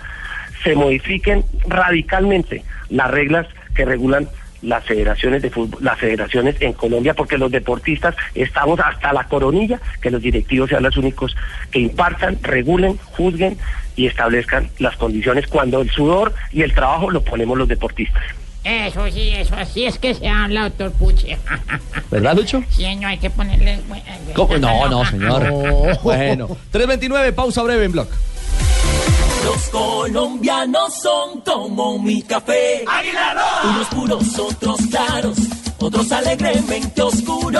se 0.64 0.76
modifiquen 0.76 1.44
radicalmente 1.68 2.64
las 2.90 3.10
reglas 3.10 3.48
que 3.74 3.86
regulan 3.86 4.28
las 4.62 4.84
federaciones 4.84 5.42
de 5.42 5.50
fútbol, 5.50 5.84
las 5.84 5.98
federaciones 5.98 6.56
en 6.60 6.74
Colombia, 6.74 7.16
porque 7.16 7.38
los 7.38 7.52
deportistas 7.52 8.16
estamos 8.36 8.80
hasta 8.80 9.12
la 9.12 9.24
coronilla, 9.24 9.80
que 10.02 10.12
los 10.12 10.22
directivos 10.22 10.70
sean 10.70 10.84
los 10.84 10.98
únicos 10.98 11.36
que 11.72 11.80
impartan, 11.80 12.38
regulen, 12.44 12.98
juzguen 12.98 13.58
y 13.96 14.06
establezcan 14.06 14.70
las 14.78 14.96
condiciones 14.98 15.48
cuando 15.48 15.82
el 15.82 15.90
sudor 15.90 16.34
y 16.52 16.62
el 16.62 16.74
trabajo 16.74 17.10
lo 17.10 17.24
ponemos 17.24 17.58
los 17.58 17.68
deportistas. 17.68 18.24
Eso 18.64 19.10
sí, 19.10 19.30
eso 19.30 19.56
así 19.56 19.86
es 19.86 19.98
que 19.98 20.14
se 20.14 20.28
habla, 20.28 20.64
doctor 20.70 20.92
Puche. 20.92 21.38
¿Verdad, 22.12 22.36
Lucho? 22.36 22.64
Sí, 22.70 22.96
no 22.96 23.08
hay 23.08 23.18
que 23.18 23.30
ponerle. 23.30 23.80
¿Cómo? 24.36 24.58
No, 24.58 24.88
no, 24.88 25.06
señor. 25.06 25.52
Bueno, 26.04 26.48
329, 26.72 27.34
pausa 27.34 27.64
breve 27.64 27.86
en 27.86 27.92
blog. 27.92 28.08
Los 29.44 29.70
colombianos 29.70 30.94
son 31.02 31.42
como 31.42 31.98
mi 31.98 32.22
café. 32.22 32.86
Unos 33.64 33.88
puros, 33.88 34.40
otros 34.40 34.78
claros, 34.90 35.38
otros 35.80 36.12
alegremente 36.12 37.02
oscuros. 37.02 37.51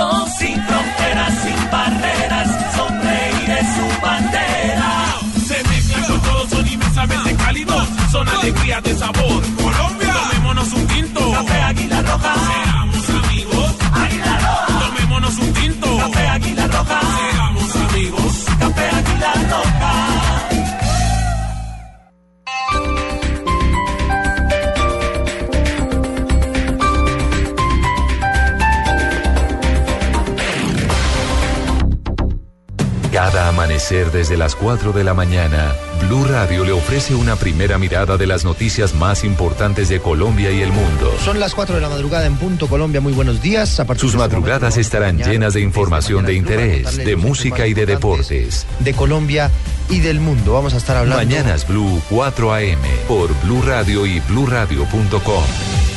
Desde 34.32 34.44
las 34.44 34.56
4 34.56 34.92
de 34.94 35.04
la 35.04 35.12
mañana 35.12 35.74
Blue 36.08 36.24
Radio 36.24 36.64
le 36.64 36.72
ofrece 36.72 37.14
una 37.14 37.36
primera 37.36 37.78
mirada 37.78 38.16
de 38.16 38.26
las 38.26 38.44
noticias 38.44 38.94
más 38.94 39.24
importantes 39.24 39.88
de 39.88 40.00
Colombia 40.00 40.50
y 40.50 40.60
el 40.60 40.72
mundo. 40.72 41.12
Son 41.24 41.40
las 41.40 41.54
4 41.54 41.76
de 41.76 41.80
la 41.80 41.88
madrugada 41.88 42.26
en 42.26 42.36
punto 42.36 42.68
Colombia. 42.68 43.00
Muy 43.00 43.12
buenos 43.12 43.40
días. 43.42 43.80
A 43.80 43.94
Sus 43.94 44.14
madrugadas 44.14 44.76
estarán 44.76 45.18
llenas 45.18 45.54
de 45.54 45.60
información 45.60 46.26
de 46.26 46.34
interés, 46.34 46.96
de 46.96 47.16
música 47.16 47.66
y 47.66 47.74
de 47.74 47.86
deportes. 47.86 48.66
De 48.80 48.92
Colombia 48.94 49.50
y 49.88 50.00
del 50.00 50.20
mundo. 50.20 50.54
Vamos 50.54 50.74
a 50.74 50.78
estar 50.78 50.96
hablando. 50.96 51.24
Mañanas 51.24 51.66
Blue 51.66 52.02
4 52.10 52.54
AM 52.54 52.78
por 53.08 53.30
Blue 53.42 53.62
Radio 53.62 54.06
y 54.06 54.20
bluradio.com. 54.20 55.44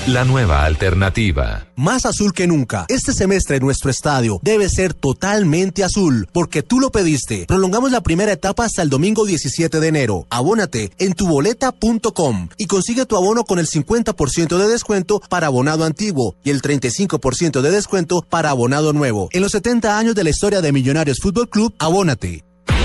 La 0.07 0.23
nueva 0.23 0.65
alternativa. 0.65 1.65
Más 1.75 2.05
azul 2.05 2.31
que 2.31 2.45
nunca. 2.45 2.85
Este 2.89 3.11
semestre 3.11 3.59
nuestro 3.59 3.89
estadio 3.89 4.39
debe 4.43 4.69
ser 4.69 4.93
totalmente 4.93 5.83
azul, 5.83 6.27
porque 6.31 6.61
tú 6.61 6.79
lo 6.79 6.91
pediste. 6.91 7.45
Prolongamos 7.47 7.91
la 7.91 8.01
primera 8.01 8.31
etapa 8.31 8.65
hasta 8.65 8.83
el 8.83 8.89
domingo 8.89 9.25
17 9.25 9.79
de 9.79 9.87
enero. 9.87 9.94
Abónate 10.29 10.91
en 10.97 11.13
tuboleta.com 11.13 12.49
y 12.57 12.65
consigue 12.67 13.05
tu 13.05 13.15
abono 13.15 13.45
con 13.45 13.59
el 13.59 13.67
50% 13.67 14.57
de 14.57 14.67
descuento 14.67 15.21
para 15.29 15.47
abonado 15.47 15.85
antiguo 15.85 16.35
y 16.43 16.49
el 16.49 16.61
35% 16.61 17.61
de 17.61 17.71
descuento 17.71 18.21
para 18.21 18.49
abonado 18.49 18.91
nuevo. 18.91 19.29
En 19.31 19.41
los 19.41 19.53
70 19.53 19.97
años 19.97 20.15
de 20.15 20.23
la 20.25 20.31
historia 20.31 20.61
de 20.61 20.73
Millonarios 20.73 21.19
Fútbol 21.21 21.49
Club, 21.49 21.73
abónate. 21.79 22.43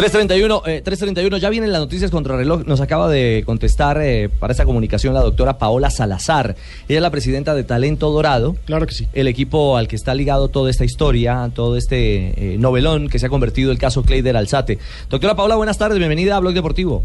331, 0.00 0.62
eh, 0.64 0.80
331, 0.82 1.36
ya 1.36 1.50
vienen 1.50 1.72
las 1.72 1.80
noticias 1.82 2.10
contra 2.10 2.34
reloj. 2.34 2.64
Nos 2.64 2.80
acaba 2.80 3.10
de 3.10 3.42
contestar 3.44 4.00
eh, 4.00 4.30
para 4.30 4.52
esta 4.52 4.64
comunicación 4.64 5.12
la 5.12 5.20
doctora 5.20 5.58
Paola 5.58 5.90
Salazar. 5.90 6.56
Ella 6.88 6.98
es 6.98 7.02
la 7.02 7.10
presidenta 7.10 7.54
de 7.54 7.64
Talento 7.64 8.10
Dorado. 8.10 8.56
Claro 8.64 8.86
que 8.86 8.94
sí. 8.94 9.08
El 9.12 9.28
equipo 9.28 9.76
al 9.76 9.88
que 9.88 9.96
está 9.96 10.14
ligado 10.14 10.48
toda 10.48 10.70
esta 10.70 10.86
historia, 10.86 11.50
todo 11.54 11.76
este 11.76 12.54
eh, 12.54 12.56
novelón 12.56 13.08
que 13.08 13.18
se 13.18 13.26
ha 13.26 13.28
convertido 13.28 13.72
el 13.72 13.78
caso 13.78 14.02
Cleider 14.02 14.38
Alzate. 14.38 14.78
Doctora 15.10 15.36
Paola, 15.36 15.56
buenas 15.56 15.76
tardes, 15.76 15.98
bienvenida 15.98 16.36
a 16.36 16.40
Blog 16.40 16.54
Deportivo. 16.54 17.04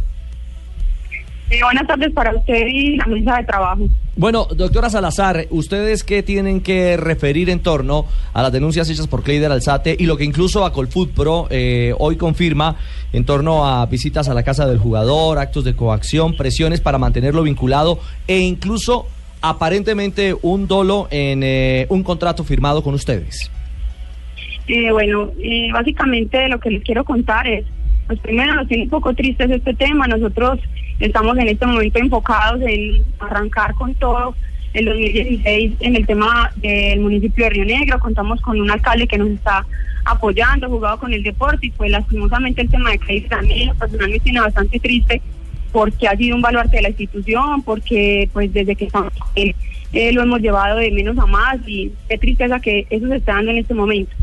Eh, 1.50 1.60
buenas 1.64 1.86
tardes 1.86 2.12
para 2.12 2.36
usted 2.36 2.66
y 2.68 2.98
la 2.98 3.06
mesa 3.06 3.38
de 3.38 3.44
trabajo. 3.44 3.88
Bueno, 4.18 4.46
doctora 4.46 4.90
Salazar, 4.90 5.46
¿ustedes 5.50 6.04
qué 6.04 6.24
tienen 6.24 6.62
que 6.62 6.98
referir 6.98 7.50
en 7.50 7.60
torno 7.60 8.06
a 8.34 8.42
las 8.42 8.52
denuncias 8.52 8.90
hechas 8.90 9.08
por 9.08 9.24
Cleider 9.24 9.52
Alzate 9.52 9.96
y 10.00 10.06
lo 10.06 10.18
que 10.18 10.24
incluso 10.24 10.66
a 10.66 10.74
Colfoot 10.74 11.12
Pro 11.12 11.48
eh, 11.50 11.94
hoy 12.00 12.16
confirma 12.16 12.78
en 13.14 13.26
torno 13.26 13.68
a 13.68 13.86
visitas 13.86 14.28
a 14.30 14.34
la 14.34 14.44
casa 14.44 14.66
del 14.66 14.80
jugador, 14.80 15.38
actos 15.38 15.64
de 15.66 15.76
coacción, 15.76 16.36
presiones 16.36 16.82
para 16.82 16.98
mantenerlo 16.98 17.44
vinculado 17.44 18.00
e 18.28 18.40
incluso 18.40 19.08
aparentemente 19.50 20.36
un 20.42 20.68
dolo 20.68 21.08
en 21.12 21.44
eh, 21.44 21.86
un 21.90 22.04
contrato 22.04 22.44
firmado 22.44 22.82
con 22.84 22.94
ustedes? 22.94 23.52
Eh, 24.68 24.92
bueno, 24.92 25.32
eh, 25.40 25.70
básicamente 25.72 26.48
lo 26.50 26.60
que 26.60 26.72
les 26.72 26.84
quiero 26.84 27.04
contar 27.04 27.48
es, 27.48 27.66
pues 28.08 28.20
primero 28.20 28.56
nos 28.56 28.68
tiene 28.68 28.84
un 28.84 28.90
poco 28.90 29.14
tristes 29.14 29.52
este 29.52 29.74
tema, 29.76 30.08
nosotros 30.08 30.60
estamos 31.00 31.38
en 31.38 31.50
este 31.50 31.66
momento 31.66 32.00
enfocados 32.00 32.62
en 32.62 33.04
arrancar 33.20 33.74
con 33.76 33.94
todo 33.96 34.36
el 34.74 34.86
2016 34.86 35.74
en 35.80 35.96
el 35.96 36.06
tema 36.06 36.52
del 36.58 37.00
municipio 37.00 37.46
de 37.46 37.50
Río 37.50 37.66
Negro, 37.66 38.00
contamos 38.00 38.42
con 38.42 38.60
un 38.60 38.70
alcalde 38.70 39.08
que 39.08 39.18
nos 39.18 39.30
está 39.30 39.66
apoyando, 40.04 40.70
jugado 40.70 41.00
con 41.00 41.14
el 41.14 41.24
deporte 41.24 41.68
y 41.68 41.72
pues 41.72 41.90
lastimosamente 41.90 42.62
el 42.62 42.70
tema 42.70 42.92
de 42.92 43.00
Cris 43.00 43.28
también 43.28 43.76
personalmente 43.78 44.24
tiene 44.24 44.42
bastante 44.42 44.80
triste 44.80 45.22
porque 45.72 46.08
ha 46.08 46.16
sido 46.16 46.36
un 46.36 46.42
baluarte 46.42 46.78
de 46.78 46.84
la 46.84 46.90
institución, 46.90 47.62
porque 47.64 48.30
pues 48.32 48.54
desde 48.54 48.76
que 48.76 48.86
estamos 48.86 49.12
él, 49.36 49.56
eh, 49.92 50.14
lo 50.14 50.22
hemos 50.22 50.40
llevado 50.40 50.78
de 50.78 50.92
menos 50.92 51.18
a 51.18 51.26
más 51.26 51.58
y 51.68 51.92
qué 52.08 52.18
tristeza 52.18 52.60
que 52.60 52.88
eso 52.90 53.08
se 53.08 53.18
está 53.18 53.34
dando 53.34 53.52
en 53.52 53.58
este 53.58 53.74
momento. 53.74 54.16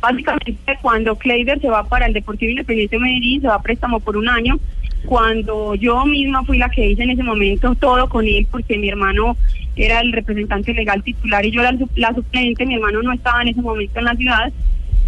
Básicamente 0.00 0.78
cuando 0.80 1.16
Kleider 1.16 1.60
se 1.60 1.68
va 1.68 1.84
para 1.84 2.06
el 2.06 2.12
Deportivo 2.12 2.50
Independiente 2.50 2.96
de 2.96 3.02
Medellín, 3.02 3.40
se 3.40 3.48
va 3.48 3.56
a 3.56 3.62
préstamo 3.62 3.98
por 4.00 4.16
un 4.16 4.28
año, 4.28 4.58
cuando 5.06 5.74
yo 5.74 6.04
misma 6.04 6.44
fui 6.44 6.58
la 6.58 6.68
que 6.68 6.90
hice 6.90 7.02
en 7.02 7.10
ese 7.10 7.22
momento 7.22 7.74
todo 7.74 8.08
con 8.08 8.26
él, 8.26 8.46
porque 8.50 8.78
mi 8.78 8.88
hermano 8.88 9.36
era 9.76 10.00
el 10.00 10.12
representante 10.12 10.74
legal 10.74 11.02
titular 11.02 11.44
y 11.44 11.50
yo 11.50 11.62
era 11.62 11.76
la 11.96 12.14
suplente, 12.14 12.66
mi 12.66 12.74
hermano 12.74 13.02
no 13.02 13.12
estaba 13.12 13.42
en 13.42 13.48
ese 13.48 13.62
momento 13.62 13.98
en 13.98 14.04
la 14.04 14.16
ciudad, 14.16 14.52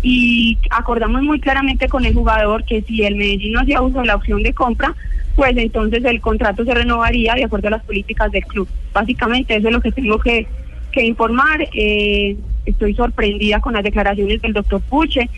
y 0.02 0.58
acordamos 0.70 1.22
muy 1.22 1.38
claramente 1.38 1.88
con 1.88 2.04
el 2.04 2.12
jugador 2.12 2.64
que 2.64 2.82
si 2.82 3.04
el 3.04 3.14
Medellín 3.14 3.52
no 3.52 3.60
hacía 3.60 3.80
uso 3.80 4.00
de 4.00 4.06
la 4.06 4.16
opción 4.16 4.42
de 4.42 4.52
compra, 4.52 4.94
pues 5.36 5.56
entonces 5.56 6.04
el 6.04 6.20
contrato 6.20 6.64
se 6.64 6.74
renovaría 6.74 7.34
de 7.34 7.44
acuerdo 7.44 7.68
a 7.68 7.72
las 7.72 7.84
políticas 7.84 8.30
del 8.32 8.44
club. 8.44 8.68
Básicamente 8.92 9.54
eso 9.54 9.68
es 9.68 9.74
lo 9.74 9.80
que 9.80 9.92
tengo 9.92 10.18
que, 10.18 10.46
que 10.90 11.04
informar. 11.04 11.68
Eh, 11.72 12.36
estoy 12.66 12.94
sorprendida 12.94 13.60
con 13.60 13.74
las 13.74 13.84
declaraciones 13.84 14.42
del 14.42 14.52
doctor 14.52 14.80
Puche. 14.82 15.30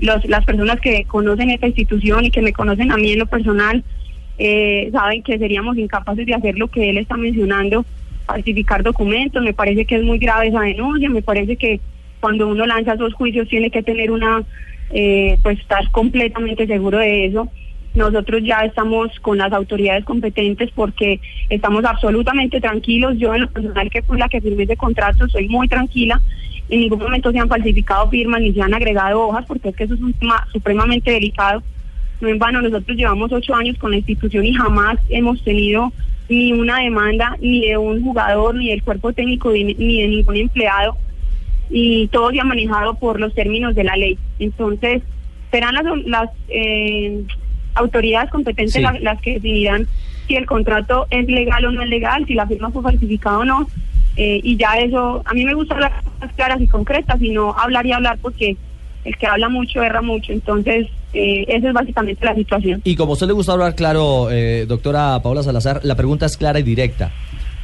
Los, 0.00 0.24
las 0.26 0.44
personas 0.44 0.80
que 0.80 1.04
conocen 1.04 1.50
esta 1.50 1.66
institución 1.66 2.24
y 2.24 2.30
que 2.30 2.42
me 2.42 2.52
conocen 2.52 2.92
a 2.92 2.96
mí 2.96 3.12
en 3.12 3.18
lo 3.18 3.26
personal 3.26 3.82
eh, 4.38 4.88
saben 4.92 5.22
que 5.22 5.36
seríamos 5.38 5.76
incapaces 5.76 6.24
de 6.24 6.34
hacer 6.34 6.56
lo 6.56 6.68
que 6.68 6.90
él 6.90 6.98
está 6.98 7.16
mencionando, 7.16 7.84
falsificar 8.24 8.82
documentos. 8.82 9.42
Me 9.42 9.52
parece 9.52 9.84
que 9.84 9.96
es 9.96 10.04
muy 10.04 10.18
grave 10.18 10.48
esa 10.48 10.60
denuncia, 10.60 11.10
me 11.10 11.22
parece 11.22 11.56
que 11.56 11.80
cuando 12.20 12.46
uno 12.48 12.66
lanza 12.66 12.94
esos 12.94 13.14
juicios 13.14 13.48
tiene 13.48 13.70
que 13.70 13.82
tener 13.82 14.10
una, 14.10 14.42
eh, 14.90 15.38
pues 15.42 15.58
estar 15.58 15.90
completamente 15.90 16.66
seguro 16.66 16.98
de 16.98 17.26
eso. 17.26 17.48
Nosotros 17.94 18.42
ya 18.44 18.60
estamos 18.60 19.08
con 19.20 19.38
las 19.38 19.52
autoridades 19.52 20.04
competentes 20.04 20.70
porque 20.72 21.20
estamos 21.48 21.84
absolutamente 21.84 22.60
tranquilos. 22.60 23.18
Yo 23.18 23.34
en 23.34 23.42
lo 23.42 23.50
personal 23.50 23.90
que 23.90 24.02
fui 24.02 24.18
la 24.18 24.28
que 24.28 24.40
firmé 24.40 24.64
ese 24.64 24.76
contrato 24.76 25.26
soy 25.28 25.48
muy 25.48 25.66
tranquila. 25.66 26.20
En 26.68 26.80
ningún 26.80 26.98
momento 26.98 27.32
se 27.32 27.38
han 27.38 27.48
falsificado 27.48 28.08
firmas 28.10 28.40
ni 28.40 28.52
se 28.52 28.60
han 28.62 28.74
agregado 28.74 29.20
hojas 29.28 29.44
porque 29.46 29.70
es 29.70 29.76
que 29.76 29.84
eso 29.84 29.94
es 29.94 30.00
un 30.00 30.12
tema 30.12 30.46
supremamente 30.52 31.10
delicado. 31.10 31.62
No 32.20 32.28
en 32.28 32.38
vano, 32.38 32.60
nosotros 32.60 32.96
llevamos 32.96 33.32
ocho 33.32 33.54
años 33.54 33.78
con 33.78 33.90
la 33.92 33.98
institución 33.98 34.44
y 34.44 34.52
jamás 34.52 34.98
hemos 35.08 35.42
tenido 35.44 35.92
ni 36.28 36.52
una 36.52 36.80
demanda 36.80 37.36
ni 37.40 37.66
de 37.66 37.78
un 37.78 38.02
jugador, 38.02 38.54
ni 38.54 38.68
del 38.68 38.82
cuerpo 38.82 39.12
técnico, 39.12 39.50
ni 39.50 40.02
de 40.02 40.08
ningún 40.08 40.36
empleado 40.36 40.96
y 41.70 42.08
todo 42.08 42.30
se 42.30 42.40
ha 42.40 42.44
manejado 42.44 42.94
por 42.94 43.20
los 43.20 43.34
términos 43.34 43.74
de 43.74 43.84
la 43.84 43.96
ley. 43.96 44.18
Entonces, 44.38 45.02
serán 45.50 45.74
las, 45.74 45.84
las 46.06 46.30
eh, 46.48 47.22
autoridades 47.74 48.30
competentes 48.30 48.74
Sí. 48.74 48.80
las, 48.80 49.00
las 49.00 49.20
que 49.20 49.34
decidirán 49.34 49.86
si 50.26 50.36
el 50.36 50.46
contrato 50.46 51.06
es 51.10 51.26
legal 51.26 51.64
o 51.64 51.72
no 51.72 51.82
es 51.82 51.88
legal, 51.88 52.26
si 52.26 52.34
la 52.34 52.46
firma 52.46 52.70
fue 52.70 52.82
falsificada 52.82 53.38
o 53.38 53.44
no. 53.44 53.68
Eh, 54.16 54.40
y 54.42 54.56
ya 54.56 54.74
eso, 54.78 55.22
a 55.24 55.32
mí 55.34 55.44
me 55.44 55.54
gusta 55.54 55.74
hablar 55.74 55.92
cosas 56.02 56.34
claras 56.34 56.60
y 56.60 56.66
concretas 56.66 57.20
y 57.22 57.30
no 57.30 57.52
hablar 57.52 57.86
y 57.86 57.92
hablar 57.92 58.18
porque 58.20 58.56
el 59.04 59.16
que 59.16 59.26
habla 59.26 59.48
mucho 59.48 59.82
erra 59.82 60.02
mucho. 60.02 60.32
Entonces, 60.32 60.88
eh, 61.12 61.44
esa 61.48 61.68
es 61.68 61.74
básicamente 61.74 62.24
la 62.24 62.34
situación. 62.34 62.80
Y 62.84 62.96
como 62.96 63.12
a 63.12 63.14
usted 63.14 63.26
le 63.26 63.32
gusta 63.32 63.52
hablar 63.52 63.74
claro, 63.74 64.30
eh, 64.30 64.66
doctora 64.66 65.20
Paola 65.22 65.42
Salazar, 65.42 65.80
la 65.84 65.94
pregunta 65.94 66.26
es 66.26 66.36
clara 66.36 66.58
y 66.58 66.62
directa. 66.62 67.12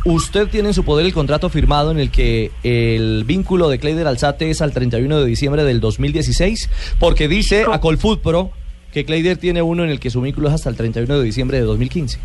Usted 0.04 0.48
tiene 0.48 0.68
en 0.68 0.74
su 0.74 0.84
poder 0.84 1.06
el 1.06 1.14
contrato 1.14 1.48
firmado 1.48 1.90
en 1.90 1.98
el 1.98 2.10
que 2.10 2.50
el 2.62 3.24
vínculo 3.24 3.70
de 3.70 3.78
Cleider 3.78 4.06
Alzate 4.06 4.50
es 4.50 4.60
al 4.60 4.72
31 4.72 5.18
de 5.18 5.24
diciembre 5.24 5.64
del 5.64 5.80
2016, 5.80 6.68
porque 7.00 7.26
dice 7.26 7.64
a 7.70 7.80
Colfoot 7.80 8.20
Pro 8.20 8.50
que 8.92 9.06
Cleider 9.06 9.38
tiene 9.38 9.62
uno 9.62 9.82
en 9.82 9.90
el 9.90 10.00
que 10.00 10.10
su 10.10 10.20
vínculo 10.20 10.48
es 10.48 10.54
hasta 10.54 10.68
el 10.68 10.76
31 10.76 11.18
de 11.18 11.24
diciembre 11.24 11.58
de 11.58 11.64
2015. 11.64 12.18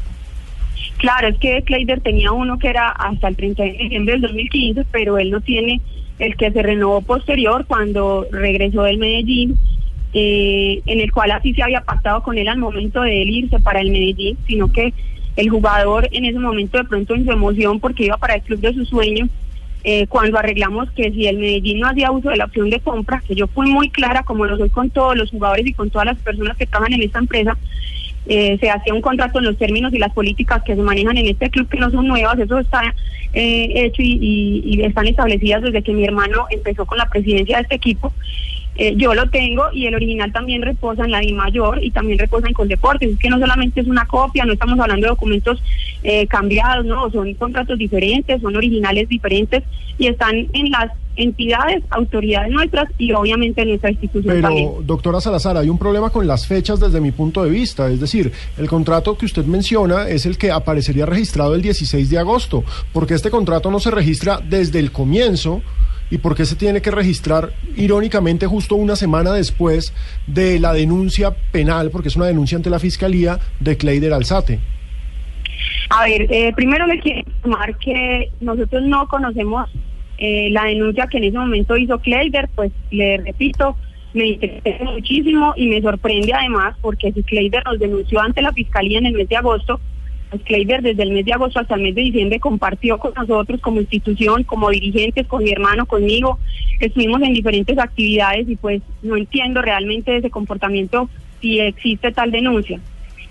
Claro, 1.00 1.30
es 1.30 1.38
que 1.38 1.64
Kleider 1.64 2.02
tenía 2.02 2.34
uno 2.34 2.60
que 2.60 2.68
era 2.68 2.90
hasta 2.90 3.30
el 3.30 3.38
30 3.38 3.64
de 3.64 3.72
diciembre 3.72 4.14
del 4.14 4.22
2015, 4.22 4.86
pero 4.92 5.18
él 5.18 5.32
no 5.32 5.40
tiene 5.40 5.80
el 6.20 6.36
que 6.36 6.52
se 6.52 6.62
renovó 6.62 7.02
posterior 7.02 7.66
cuando 7.66 8.28
regresó 8.30 8.84
del 8.84 8.98
Medellín, 8.98 9.58
eh, 10.14 10.82
en 10.86 11.00
el 11.00 11.10
cual 11.14 11.32
así 11.32 11.54
se 11.54 11.64
había 11.64 11.80
pactado 11.82 12.22
con 12.22 12.38
él 12.38 12.50
al 12.50 12.58
momento 12.58 13.02
de 13.02 13.22
él 13.22 13.30
irse 13.30 13.60
para 13.62 13.80
el 13.80 13.92
Medellín, 13.92 14.38
sino 14.46 14.74
que 14.74 14.94
el 15.38 15.50
jugador 15.50 16.10
en 16.12 16.26
ese 16.26 16.38
momento 16.38 16.78
de 16.78 16.84
pronto 16.84 17.16
en 17.16 17.24
su 17.24 17.32
emoción 17.32 17.80
porque 17.80 18.04
iba 18.04 18.18
para 18.18 18.36
el 18.36 18.42
club 18.42 18.60
de 18.60 18.74
sus 18.74 18.90
sueños, 18.90 19.30
eh, 19.86 20.06
cuando 20.08 20.38
arreglamos 20.38 20.92
que 20.92 21.12
si 21.12 21.28
el 21.28 21.38
Medellín 21.38 21.80
no 21.80 21.88
hacía 21.88 22.12
uso 22.12 22.30
de 22.30 22.36
la 22.36 22.44
opción 22.44 22.70
de 22.70 22.82
compra, 22.82 23.24
que 23.26 23.36
yo 23.36 23.48
fui 23.48 23.72
muy 23.72 23.90
clara 23.90 24.24
como 24.24 24.46
lo 24.46 24.58
soy 24.58 24.70
con 24.70 24.90
todos 24.90 25.16
los 25.16 25.32
jugadores 25.32 25.66
y 25.66 25.74
con 25.74 25.90
todas 25.90 26.08
las 26.08 26.18
personas 26.18 26.58
que 26.58 26.66
trabajan 26.66 26.92
en 26.92 27.04
esta 27.04 27.20
empresa, 27.20 27.58
eh, 28.30 28.58
se 28.62 28.70
hacía 28.70 28.94
un 28.94 29.02
contrato 29.02 29.40
en 29.40 29.46
los 29.46 29.58
términos 29.58 29.94
y 29.94 29.98
las 29.98 30.14
políticas 30.14 30.62
que 30.64 30.76
se 30.76 30.82
manejan 30.82 31.18
en 31.18 31.26
este 31.28 31.50
club, 31.50 31.68
que 31.68 31.80
no 31.80 31.90
son 31.92 32.08
nuevas, 32.08 32.38
eso 32.40 32.60
está 32.60 32.82
eh, 33.34 33.72
hecho 33.76 34.02
y, 34.02 34.18
y- 34.22 34.62
y 34.66 34.82
están 34.84 35.08
establecidas 35.08 35.62
desde 35.64 35.84
que 35.84 35.94
mi 35.94 36.04
hermano 36.06 36.46
empezó 36.50 36.86
con 36.86 36.98
la 36.98 37.10
presidencia 37.10 37.58
de 37.58 37.64
este 37.64 37.76
equipo. 37.76 38.14
Eh, 38.80 38.94
yo 38.96 39.14
lo 39.14 39.30
tengo 39.30 39.66
y 39.74 39.88
el 39.88 39.96
original 39.96 40.32
también 40.32 40.62
reposa 40.62 41.04
en 41.04 41.12
la 41.12 41.20
Di 41.20 41.34
Mayor 41.34 41.84
y 41.84 41.92
también 41.92 42.18
reposa 42.18 42.48
en 42.48 42.54
Coldeportes. 42.54 43.12
Es 43.12 43.20
que 43.20 43.30
no 43.30 43.38
solamente 43.38 43.82
es 43.82 43.88
una 43.88 44.06
copia, 44.06 44.46
no 44.46 44.54
estamos 44.54 44.80
hablando 44.80 45.06
de 45.06 45.10
documentos 45.10 45.62
eh, 46.02 46.26
cambiados, 46.28 46.86
no, 46.86 47.12
son 47.12 47.34
contratos 47.34 47.78
diferentes, 47.78 48.42
son 48.42 48.56
originales 48.56 49.10
diferentes 49.10 49.64
y 49.98 50.08
están 50.08 50.48
en 50.54 50.72
las 50.72 50.94
entidades, 51.18 51.84
autoridades 51.90 52.50
nuestras 52.54 52.90
y 52.98 53.12
obviamente 53.12 53.64
en 53.64 53.68
nuestra 53.68 53.92
institución 53.92 54.42
también. 54.42 54.70
Pero, 54.70 54.84
doctora 54.84 55.20
Salazar, 55.20 55.58
hay 55.58 55.68
un 55.68 55.78
problema 55.78 56.10
con 56.10 56.26
las 56.26 56.48
fechas 56.48 56.80
desde 56.80 57.02
mi 57.02 57.12
punto 57.12 57.44
de 57.44 57.50
vista. 57.50 57.90
Es 57.90 58.00
decir, 58.00 58.32
el 58.58 58.70
contrato 58.70 59.18
que 59.18 59.26
usted 59.26 59.44
menciona 59.44 60.08
es 60.08 60.26
el 60.26 60.38
que 60.38 60.52
aparecería 60.52 61.06
registrado 61.06 61.54
el 61.54 61.62
16 61.62 62.10
de 62.10 62.18
agosto. 62.18 62.64
porque 62.94 63.14
este 63.14 63.30
contrato 63.30 63.70
no 63.70 63.82
se 63.82 63.92
registra 63.92 64.40
desde 64.42 64.80
el 64.80 64.94
comienzo? 64.94 65.62
¿Y 66.12 66.18
por 66.18 66.36
qué 66.36 66.46
se 66.46 66.56
tiene 66.56 66.82
que 66.82 66.92
registrar, 66.92 67.52
irónicamente, 67.76 68.48
justo 68.48 68.76
una 68.76 68.96
semana 68.96 69.32
después 69.34 69.94
de 70.26 70.60
la 70.60 70.74
denuncia 70.74 71.36
penal, 71.52 71.92
porque 71.92 72.08
es 72.08 72.16
una 72.16 72.26
denuncia 72.26 72.56
ante 72.56 72.70
la 72.70 72.80
Fiscalía 72.80 73.40
de 73.60 73.78
Cleider 73.78 74.14
Alzate? 74.14 74.60
A 75.90 76.06
ver, 76.06 76.28
eh, 76.30 76.52
primero 76.56 76.88
le 76.88 77.00
quiero 77.00 77.20
informar 77.20 77.78
que 77.78 78.32
nosotros 78.42 78.84
no 78.84 79.08
conocemos 79.08 79.70
eh, 80.18 80.50
la 80.52 80.66
denuncia 80.66 81.08
que 81.08 81.18
en 81.18 81.26
ese 81.26 81.38
momento 81.38 81.78
hizo 81.78 82.00
Kleider, 82.00 82.50
pues 82.56 82.72
le 82.92 83.18
repito, 83.18 83.76
me 84.14 84.28
interesa 84.28 84.84
muchísimo 84.84 85.54
y 85.56 85.68
me 85.68 85.82
sorprende 85.82 86.34
además 86.34 86.76
porque 86.82 87.12
si 87.12 87.24
Kleider 87.24 87.64
nos 87.66 87.80
denunció 87.80 88.20
ante 88.20 88.42
la 88.42 88.52
Fiscalía 88.52 88.98
en 88.98 89.06
el 89.06 89.14
mes 89.14 89.30
de 89.30 89.38
agosto, 89.38 89.80
pues 90.30 90.44
desde 90.46 91.04
el 91.04 91.12
mes 91.12 91.26
de 91.26 91.34
agosto 91.34 91.60
hasta 91.60 91.76
el 91.76 91.82
mes 91.82 91.96
de 91.96 92.02
diciembre 92.02 92.40
compartió 92.40 92.98
con 92.98 93.14
nosotros 93.16 93.60
como 93.62 93.82
institución, 93.82 94.44
como 94.44 94.70
dirigentes, 94.70 95.26
con 95.28 95.44
mi 95.44 95.52
hermano, 95.52 95.86
conmigo, 95.86 96.38
estuvimos 96.80 97.22
en 97.24 97.34
diferentes 97.34 97.78
actividades 97.80 98.48
y 98.48 98.56
pues 98.56 98.82
no 99.02 99.16
entiendo 99.18 99.62
realmente 99.62 100.16
ese 100.16 100.30
comportamiento 100.30 101.10
si 101.42 101.60
existe 101.60 102.12
tal 102.12 102.32
denuncia. 102.32 102.80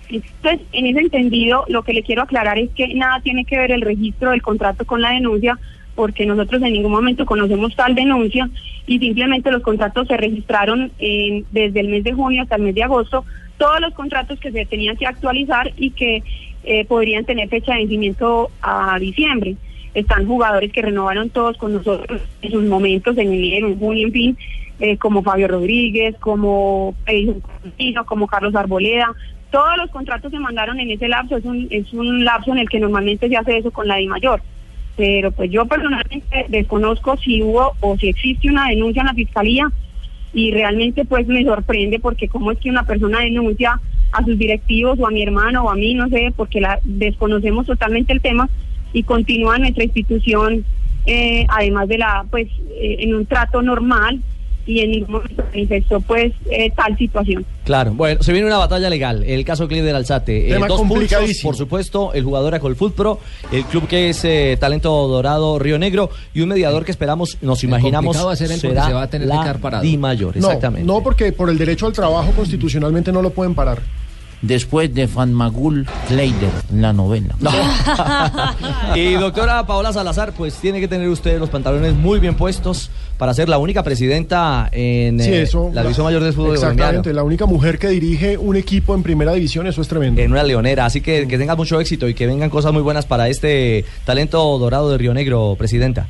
Entonces, 0.09 0.61
en 0.73 0.87
ese 0.87 0.99
entendido, 1.01 1.65
lo 1.69 1.83
que 1.83 1.93
le 1.93 2.01
quiero 2.03 2.23
aclarar 2.23 2.57
es 2.57 2.69
que 2.71 2.87
nada 2.95 3.21
tiene 3.21 3.45
que 3.45 3.57
ver 3.57 3.71
el 3.71 3.81
registro 3.81 4.31
del 4.31 4.41
contrato 4.41 4.83
con 4.85 5.01
la 5.01 5.11
denuncia, 5.11 5.57
porque 5.95 6.25
nosotros 6.25 6.61
en 6.63 6.73
ningún 6.73 6.91
momento 6.91 7.25
conocemos 7.25 7.75
tal 7.75 7.93
denuncia 7.93 8.49
y 8.87 8.99
simplemente 8.99 9.51
los 9.51 9.61
contratos 9.61 10.07
se 10.07 10.17
registraron 10.17 10.91
en- 10.97 11.45
desde 11.51 11.81
el 11.81 11.89
mes 11.89 12.03
de 12.03 12.13
junio 12.13 12.41
hasta 12.41 12.55
el 12.55 12.63
mes 12.63 12.75
de 12.75 12.83
agosto, 12.83 13.23
todos 13.57 13.79
los 13.81 13.93
contratos 13.93 14.39
que 14.39 14.51
se 14.51 14.65
tenían 14.65 14.95
que 14.97 15.05
actualizar 15.05 15.71
y 15.77 15.91
que 15.91 16.23
eh, 16.63 16.85
podrían 16.85 17.25
tener 17.25 17.49
fecha 17.49 17.73
de 17.73 17.79
vencimiento 17.79 18.49
a 18.61 18.97
diciembre. 18.99 19.55
Están 19.93 20.27
jugadores 20.27 20.71
que 20.71 20.81
renovaron 20.81 21.29
todos 21.29 21.57
con 21.57 21.73
nosotros 21.73 22.21
en 22.41 22.51
sus 22.51 22.63
momentos, 22.63 23.17
en 23.17 23.33
enero, 23.33 23.67
en 23.67 23.79
junio, 23.79 24.07
en 24.07 24.13
fin, 24.13 24.37
eh, 24.79 24.97
como 24.97 25.23
Fabio 25.23 25.47
Rodríguez, 25.47 26.15
como 26.19 26.95
Edison 27.05 27.41
como 28.05 28.27
Carlos 28.27 28.55
Arboleda. 28.55 29.13
Todos 29.51 29.77
los 29.77 29.89
contratos 29.89 30.31
se 30.31 30.39
mandaron 30.39 30.79
en 30.79 30.91
ese 30.91 31.07
lapso, 31.07 31.37
es 31.37 31.45
un, 31.45 31.67
es 31.71 31.91
un 31.93 32.23
lapso 32.23 32.51
en 32.51 32.59
el 32.59 32.69
que 32.69 32.79
normalmente 32.79 33.27
se 33.27 33.37
hace 33.37 33.57
eso 33.57 33.71
con 33.71 33.87
la 33.87 33.95
Di 33.95 34.07
Mayor. 34.07 34.41
Pero 34.95 35.31
pues 35.31 35.49
yo 35.49 35.65
personalmente 35.65 36.45
desconozco 36.49 37.17
si 37.17 37.41
hubo 37.41 37.73
o 37.79 37.97
si 37.97 38.09
existe 38.09 38.49
una 38.49 38.67
denuncia 38.67 39.01
en 39.01 39.07
la 39.07 39.13
fiscalía 39.13 39.71
y 40.33 40.51
realmente 40.51 41.05
pues 41.05 41.25
me 41.27 41.43
sorprende 41.43 41.99
porque 41.99 42.27
cómo 42.27 42.51
es 42.51 42.59
que 42.59 42.69
una 42.69 42.83
persona 42.83 43.21
denuncia 43.21 43.79
a 44.11 44.23
sus 44.23 44.37
directivos 44.37 44.99
o 44.99 45.07
a 45.07 45.11
mi 45.11 45.23
hermano 45.23 45.63
o 45.63 45.69
a 45.69 45.75
mí, 45.75 45.93
no 45.93 46.07
sé, 46.09 46.33
porque 46.35 46.61
la 46.61 46.79
desconocemos 46.83 47.65
totalmente 47.65 48.13
el 48.13 48.21
tema 48.21 48.49
y 48.93 49.03
continúa 49.03 49.57
nuestra 49.57 49.83
institución 49.83 50.65
eh, 51.05 51.45
además 51.49 51.87
de 51.87 51.97
la 51.97 52.25
pues 52.29 52.47
eh, 52.71 52.97
en 52.99 53.15
un 53.15 53.25
trato 53.25 53.61
normal 53.61 54.21
y 54.69 54.81
en 54.81 54.91
ningún 54.91 55.13
momento 55.13 55.43
manifestó 55.51 55.99
pues 56.01 56.31
eh, 56.51 56.71
tal 56.75 56.95
situación. 56.95 57.43
Claro, 57.63 57.91
bueno, 57.93 58.21
se 58.21 58.31
viene 58.31 58.45
una 58.45 58.57
batalla 58.57 58.89
legal. 58.89 59.23
El 59.25 59.43
caso 59.43 59.67
Clip 59.67 59.83
del 59.83 59.95
Alzate. 59.95 60.51
Eh, 60.51 60.59
dos 60.67 60.81
pulsos, 60.81 61.39
por 61.41 61.55
supuesto, 61.55 62.13
el 62.13 62.23
jugador 62.23 62.53
a 62.53 62.59
Pro, 62.59 63.19
el 63.51 63.63
club 63.65 63.87
que 63.87 64.09
es 64.09 64.23
eh, 64.25 64.57
Talento 64.59 65.07
Dorado 65.07 65.57
Río 65.57 65.79
Negro 65.79 66.11
y 66.35 66.41
un 66.41 66.49
mediador 66.49 66.85
que 66.85 66.91
esperamos, 66.91 67.37
nos 67.41 67.63
imaginamos, 67.63 68.15
complicado 68.15 68.27
va 68.27 68.33
a 68.33 68.35
ser 68.35 68.47
porque 68.47 68.59
será 68.61 68.85
se 68.85 68.93
va 68.93 69.01
a 69.03 69.09
tener 69.09 69.27
que 69.27 69.33
la 69.33 69.53
parado. 69.55 69.83
Di 69.83 69.97
Mayor, 69.97 70.37
No, 70.37 70.47
exactamente. 70.47 70.85
no, 70.85 71.01
porque 71.01 71.31
por 71.31 71.49
el 71.49 71.57
derecho 71.57 71.87
al 71.87 71.93
trabajo 71.93 72.31
constitucionalmente 72.33 73.11
no 73.11 73.23
lo 73.23 73.31
pueden 73.31 73.55
parar. 73.55 73.81
Después 74.41 74.93
de 74.93 75.07
Fanmagul 75.07 75.85
Kleider, 76.07 76.49
la 76.73 76.93
novela. 76.93 77.35
y 78.95 79.13
doctora 79.13 79.65
Paola 79.67 79.91
Salazar, 79.91 80.31
pues 80.31 80.55
tiene 80.59 80.79
que 80.79 80.87
tener 80.87 81.09
usted 81.09 81.39
los 81.39 81.49
pantalones 81.49 81.93
muy 81.93 82.19
bien 82.19 82.35
puestos 82.35 82.89
para 83.17 83.33
ser 83.33 83.49
la 83.49 83.57
única 83.57 83.83
presidenta 83.83 84.69
en 84.71 85.19
Sí, 85.19 85.33
eh, 85.33 85.47
la 85.73 85.81
división 85.81 86.05
mayor 86.05 86.23
del 86.23 86.31
fútbol 86.31 86.55
colombiano. 86.55 86.71
Exactamente, 86.71 87.13
la 87.13 87.23
única 87.23 87.45
mujer 87.45 87.77
que 87.77 87.89
dirige 87.89 88.37
un 88.37 88.55
equipo 88.55 88.95
en 88.95 89.03
primera 89.03 89.33
división, 89.33 89.67
eso 89.67 89.81
es 89.81 89.89
tremendo. 89.89 90.21
En 90.21 90.31
una 90.31 90.43
leonera, 90.43 90.85
así 90.85 91.01
que 91.01 91.27
que 91.27 91.37
tenga 91.37 91.55
mucho 91.57 91.79
éxito 91.81 92.07
y 92.07 92.13
que 92.13 92.25
vengan 92.25 92.49
cosas 92.49 92.71
muy 92.71 92.81
buenas 92.81 93.05
para 93.05 93.27
este 93.27 93.83
talento 94.05 94.57
dorado 94.57 94.89
de 94.89 94.97
Río 94.97 95.13
Negro, 95.13 95.55
presidenta. 95.57 96.07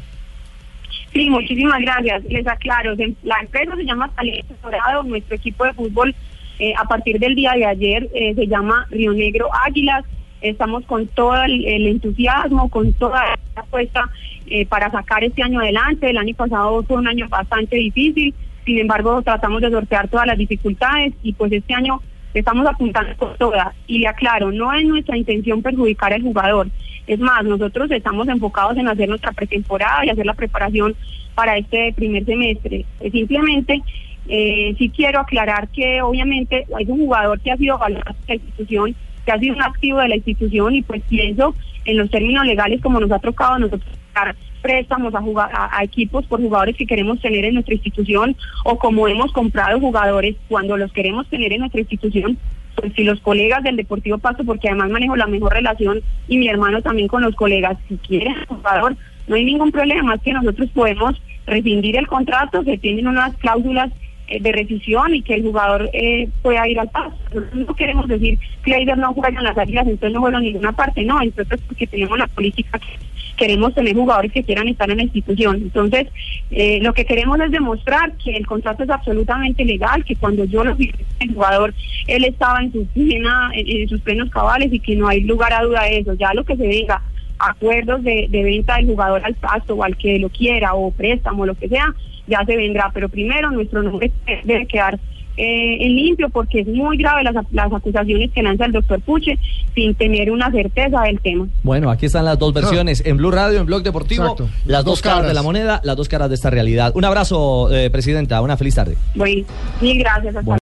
Sí, 1.14 1.30
muchísimas 1.30 1.82
gracias. 1.82 2.24
Les 2.26 2.46
aclaro, 2.46 2.94
la 3.24 3.36
empresa 3.42 3.76
se 3.76 3.84
llama 3.84 4.10
Talento 4.16 4.54
Dorado, 4.62 5.04
nuestro 5.04 5.36
equipo 5.36 5.66
de 5.66 5.74
fútbol 5.74 6.16
eh, 6.60 6.74
a 6.78 6.84
partir 6.84 7.20
del 7.20 7.36
día 7.36 7.54
de 7.54 7.66
ayer 7.66 8.10
eh, 8.14 8.36
se 8.36 8.48
llama 8.48 8.86
Río 8.90 9.14
Negro 9.14 9.48
Águilas. 9.66 10.04
Estamos 10.42 10.86
con 10.86 11.08
todo 11.08 11.42
el, 11.44 11.88
entusiasmo, 11.88 12.70
con 12.70 12.94
toda 12.94 13.38
la 13.56 13.62
apuesta 13.62 14.10
eh, 14.48 14.66
para 14.66 14.92
sacar 14.92 15.24
este 15.24 15.42
año 15.42 15.62
adelante. 15.62 16.10
El 16.10 16.18
año 16.18 16.36
pasado 16.36 16.84
fue 16.84 16.98
un 16.98 17.08
año 17.08 17.28
bastante 17.30 17.78
difícil, 17.78 18.34
sin 18.66 18.78
embargo 18.78 19.22
tratamos 19.22 19.62
de 19.62 19.72
sortear 19.72 20.10
todas 20.10 20.28
las 20.28 20.38
dificultades 20.38 21.14
y 21.24 21.34
pues 21.34 21.52
este 21.52 21.74
año 21.74 22.02
estamos 22.34 22.68
apuntando 22.68 23.16
con 23.18 23.36
todas. 23.38 23.74
Y 23.88 24.00
le 24.00 24.08
aclaro, 24.08 24.52
no 24.52 24.74
es 24.74 24.86
nuestra 24.86 25.18
intención 25.18 25.62
perjudicar 25.62 26.14
al 26.14 26.22
jugador. 26.22 26.68
Es 27.08 27.20
más, 27.20 27.44
nosotros 27.44 27.90
estamos 27.90 28.28
enfocados 28.28 28.78
en 28.78 28.88
hacer 28.88 29.10
nuestra 29.10 29.32
pretemporada 29.32 30.06
y 30.06 30.10
hacer 30.10 30.26
la 30.26 30.34
preparación 30.34 30.96
para 31.36 31.58
este 31.58 31.94
primer 31.94 32.26
semestre. 32.26 32.86
Eh, 33.00 33.12
Simplemente 33.12 33.82
eh, 34.28 34.76
sí 34.78 34.90
quiero 34.96 35.20
aclarar 35.20 35.68
que 35.70 36.02
obviamente 36.02 36.66
hay 36.78 36.86
un 36.88 37.00
jugador 37.00 37.40
que 37.40 37.52
ha 37.52 37.58
sido 37.58 37.78
valorado 37.78 38.14
por 38.14 38.28
la 38.28 38.36
institución, 38.36 38.96
que 39.26 39.32
ha 39.32 39.40
sido 39.40 39.56
un 39.56 39.62
activo 39.64 40.00
de 40.00 40.10
la 40.10 40.16
institución 40.16 40.76
y 40.76 40.82
pues 40.82 41.02
pienso 41.08 41.56
en 41.86 41.98
los 41.98 42.10
términos 42.12 42.46
legales 42.46 42.82
como 42.82 43.00
nos 43.00 43.12
ha 43.12 43.20
tocado 43.20 43.54
a 43.56 43.60
nosotros 43.60 43.90
dar 44.14 44.36
préstamos 44.62 45.16
a, 45.16 45.22
juga- 45.22 45.50
a, 45.72 45.84
equipos 45.84 46.26
por 46.26 46.42
jugadores 46.42 46.76
que 46.76 46.86
queremos 46.86 47.22
tener 47.22 47.46
en 47.46 47.54
nuestra 47.54 47.74
institución 47.76 48.36
o 48.66 48.78
como 48.78 49.08
hemos 49.08 49.32
comprado 49.32 49.80
jugadores 49.80 50.36
cuando 50.50 50.76
los 50.76 50.92
queremos 50.92 51.28
tener 51.28 51.54
en 51.54 51.62
nuestra 51.62 51.80
institución 51.80 52.38
pues 52.76 52.94
si 52.94 53.04
los 53.04 53.20
colegas 53.22 53.64
del 53.64 53.76
Deportivo 53.76 54.18
Pasto, 54.20 54.44
porque 54.46 54.70
además 54.70 54.90
manejo 54.90 55.16
la 55.16 55.28
mejor 55.28 55.54
relación 55.54 56.02
y 56.28 56.38
mi 56.38 56.48
hermano 56.48 56.82
también 56.82 57.08
con 57.08 57.22
los 57.22 57.36
colegas, 57.36 57.78
si 57.90 57.98
quieren 57.98 58.36
jugador, 58.48 58.96
no 59.28 59.36
hay 59.36 59.44
ningún 59.44 59.72
problema, 59.72 60.16
es 60.16 60.22
que 60.22 60.32
nosotros 60.34 60.70
podemos 60.74 61.22
rescindir 61.46 61.98
el 61.98 62.08
contrato, 62.08 62.64
que 62.64 62.78
tienen 62.78 63.08
unas 63.08 63.36
cláusulas 63.38 63.92
de 64.40 64.52
rescisión 64.52 65.16
y 65.16 65.22
que 65.22 65.36
el 65.36 65.44
jugador 65.44 65.90
eh, 65.94 66.30
pueda 66.42 66.68
ir 66.68 66.80
al 66.80 66.90
paso. 66.90 67.16
No 67.54 67.74
queremos 67.76 68.08
decir 68.08 68.38
que 68.64 68.72
Leider 68.72 68.98
no 68.98 69.14
juega 69.14 69.40
en 69.40 69.46
las 69.46 69.58
áreas, 69.58 69.88
entonces 69.88 70.14
no 70.14 70.22
juega 70.22 70.38
en 70.38 70.44
ninguna 70.46 70.72
parte, 70.72 71.04
no, 71.04 71.22
entonces 71.22 71.60
porque 71.68 71.88
tenemos 71.88 72.18
la 72.18 72.28
política 72.28 72.78
que 72.80 73.10
queremos 73.38 73.74
tener 73.74 73.96
jugadores 73.96 74.34
que 74.34 74.44
quieran 74.44 74.68
estar 74.68 74.90
en 74.92 74.98
la 74.98 75.04
institución. 75.04 75.56
Entonces, 75.56 76.08
eh, 76.52 76.80
lo 76.82 76.94
que 76.94 77.06
queremos 77.06 77.40
es 77.40 77.52
demostrar 77.52 78.12
que 78.18 78.36
el 78.36 78.46
contrato 78.46 78.84
es 78.84 78.90
absolutamente 78.90 79.64
legal, 79.64 80.04
que 80.04 80.16
cuando 80.16 80.44
yo 80.44 80.64
lo 80.64 80.76
firmé 80.76 81.06
el 81.22 81.34
jugador, 81.34 81.74
él 82.08 82.26
estaba 82.26 82.62
en 82.62 82.72
su 82.74 82.86
plena, 82.88 83.50
en, 83.54 83.82
en 83.82 83.90
sus 83.90 84.02
plenos 84.02 84.30
cabales 84.30 84.74
y 84.74 84.80
que 84.80 84.96
no 84.96 85.08
hay 85.08 85.22
lugar 85.22 85.54
a 85.54 85.64
duda 85.64 85.84
de 85.84 86.00
eso. 86.00 86.14
Ya 86.16 86.34
lo 86.34 86.44
que 86.44 86.58
se 86.58 86.68
diga, 86.68 87.02
acuerdos 87.40 88.04
de, 88.04 88.28
de 88.30 88.44
venta 88.44 88.76
del 88.76 88.88
jugador 88.88 89.22
al 89.24 89.36
pasto 89.36 89.76
o 89.76 89.84
al 89.84 89.96
que 89.96 90.20
lo 90.20 90.30
quiera 90.30 90.74
o 90.74 90.92
préstamo, 90.92 91.46
lo 91.46 91.56
que 91.56 91.70
sea, 91.70 91.96
ya 92.30 92.44
se 92.46 92.56
vendrá. 92.56 92.92
Pero 92.94 93.10
primero 93.10 93.52
nuestro 93.52 93.82
nombre 93.84 94.12
debe 94.44 94.66
quedar 94.66 95.00
eh, 95.42 95.78
en 95.86 95.96
limpio 95.96 96.28
porque 96.30 96.60
es 96.60 96.68
muy 96.68 96.98
grave 96.98 97.24
las, 97.24 97.34
las 97.52 97.72
acusaciones 97.72 98.30
que 98.32 98.44
lanza 98.44 98.66
el 98.66 98.74
doctor 98.74 99.00
Puche 99.00 99.40
sin 99.74 99.96
tener 99.96 100.30
una 100.32 100.52
certeza 100.52 101.02
del 101.04 101.18
tema. 101.22 101.48
Bueno, 101.64 101.90
aquí 101.90 102.08
están 102.08 102.26
las 102.26 102.38
dos 102.38 102.54
versiones, 102.54 103.02
en 103.06 103.16
Blue 103.16 103.32
Radio, 103.32 103.62
en 103.62 103.66
Blog 103.66 103.82
Deportivo, 103.82 104.24
Exacto. 104.24 104.50
las 104.66 104.84
dos, 104.84 104.96
Dos 104.96 105.02
caras. 105.02 105.28
de 105.28 105.34
la 105.34 105.42
moneda, 105.42 105.80
las 105.86 105.96
dos 105.96 106.10
caras 106.10 106.28
de 106.28 106.36
esta 106.36 106.50
realidad. 106.50 106.92
Un 106.94 107.06
abrazo, 107.06 107.74
eh, 107.74 107.90
presidenta, 107.90 108.42
una 108.42 108.58
feliz 108.58 108.76
tarde. 108.76 108.98
Bueno, 109.16 109.46
mil 109.80 109.98
gracias. 110.00 110.36
Hasta 110.36 110.52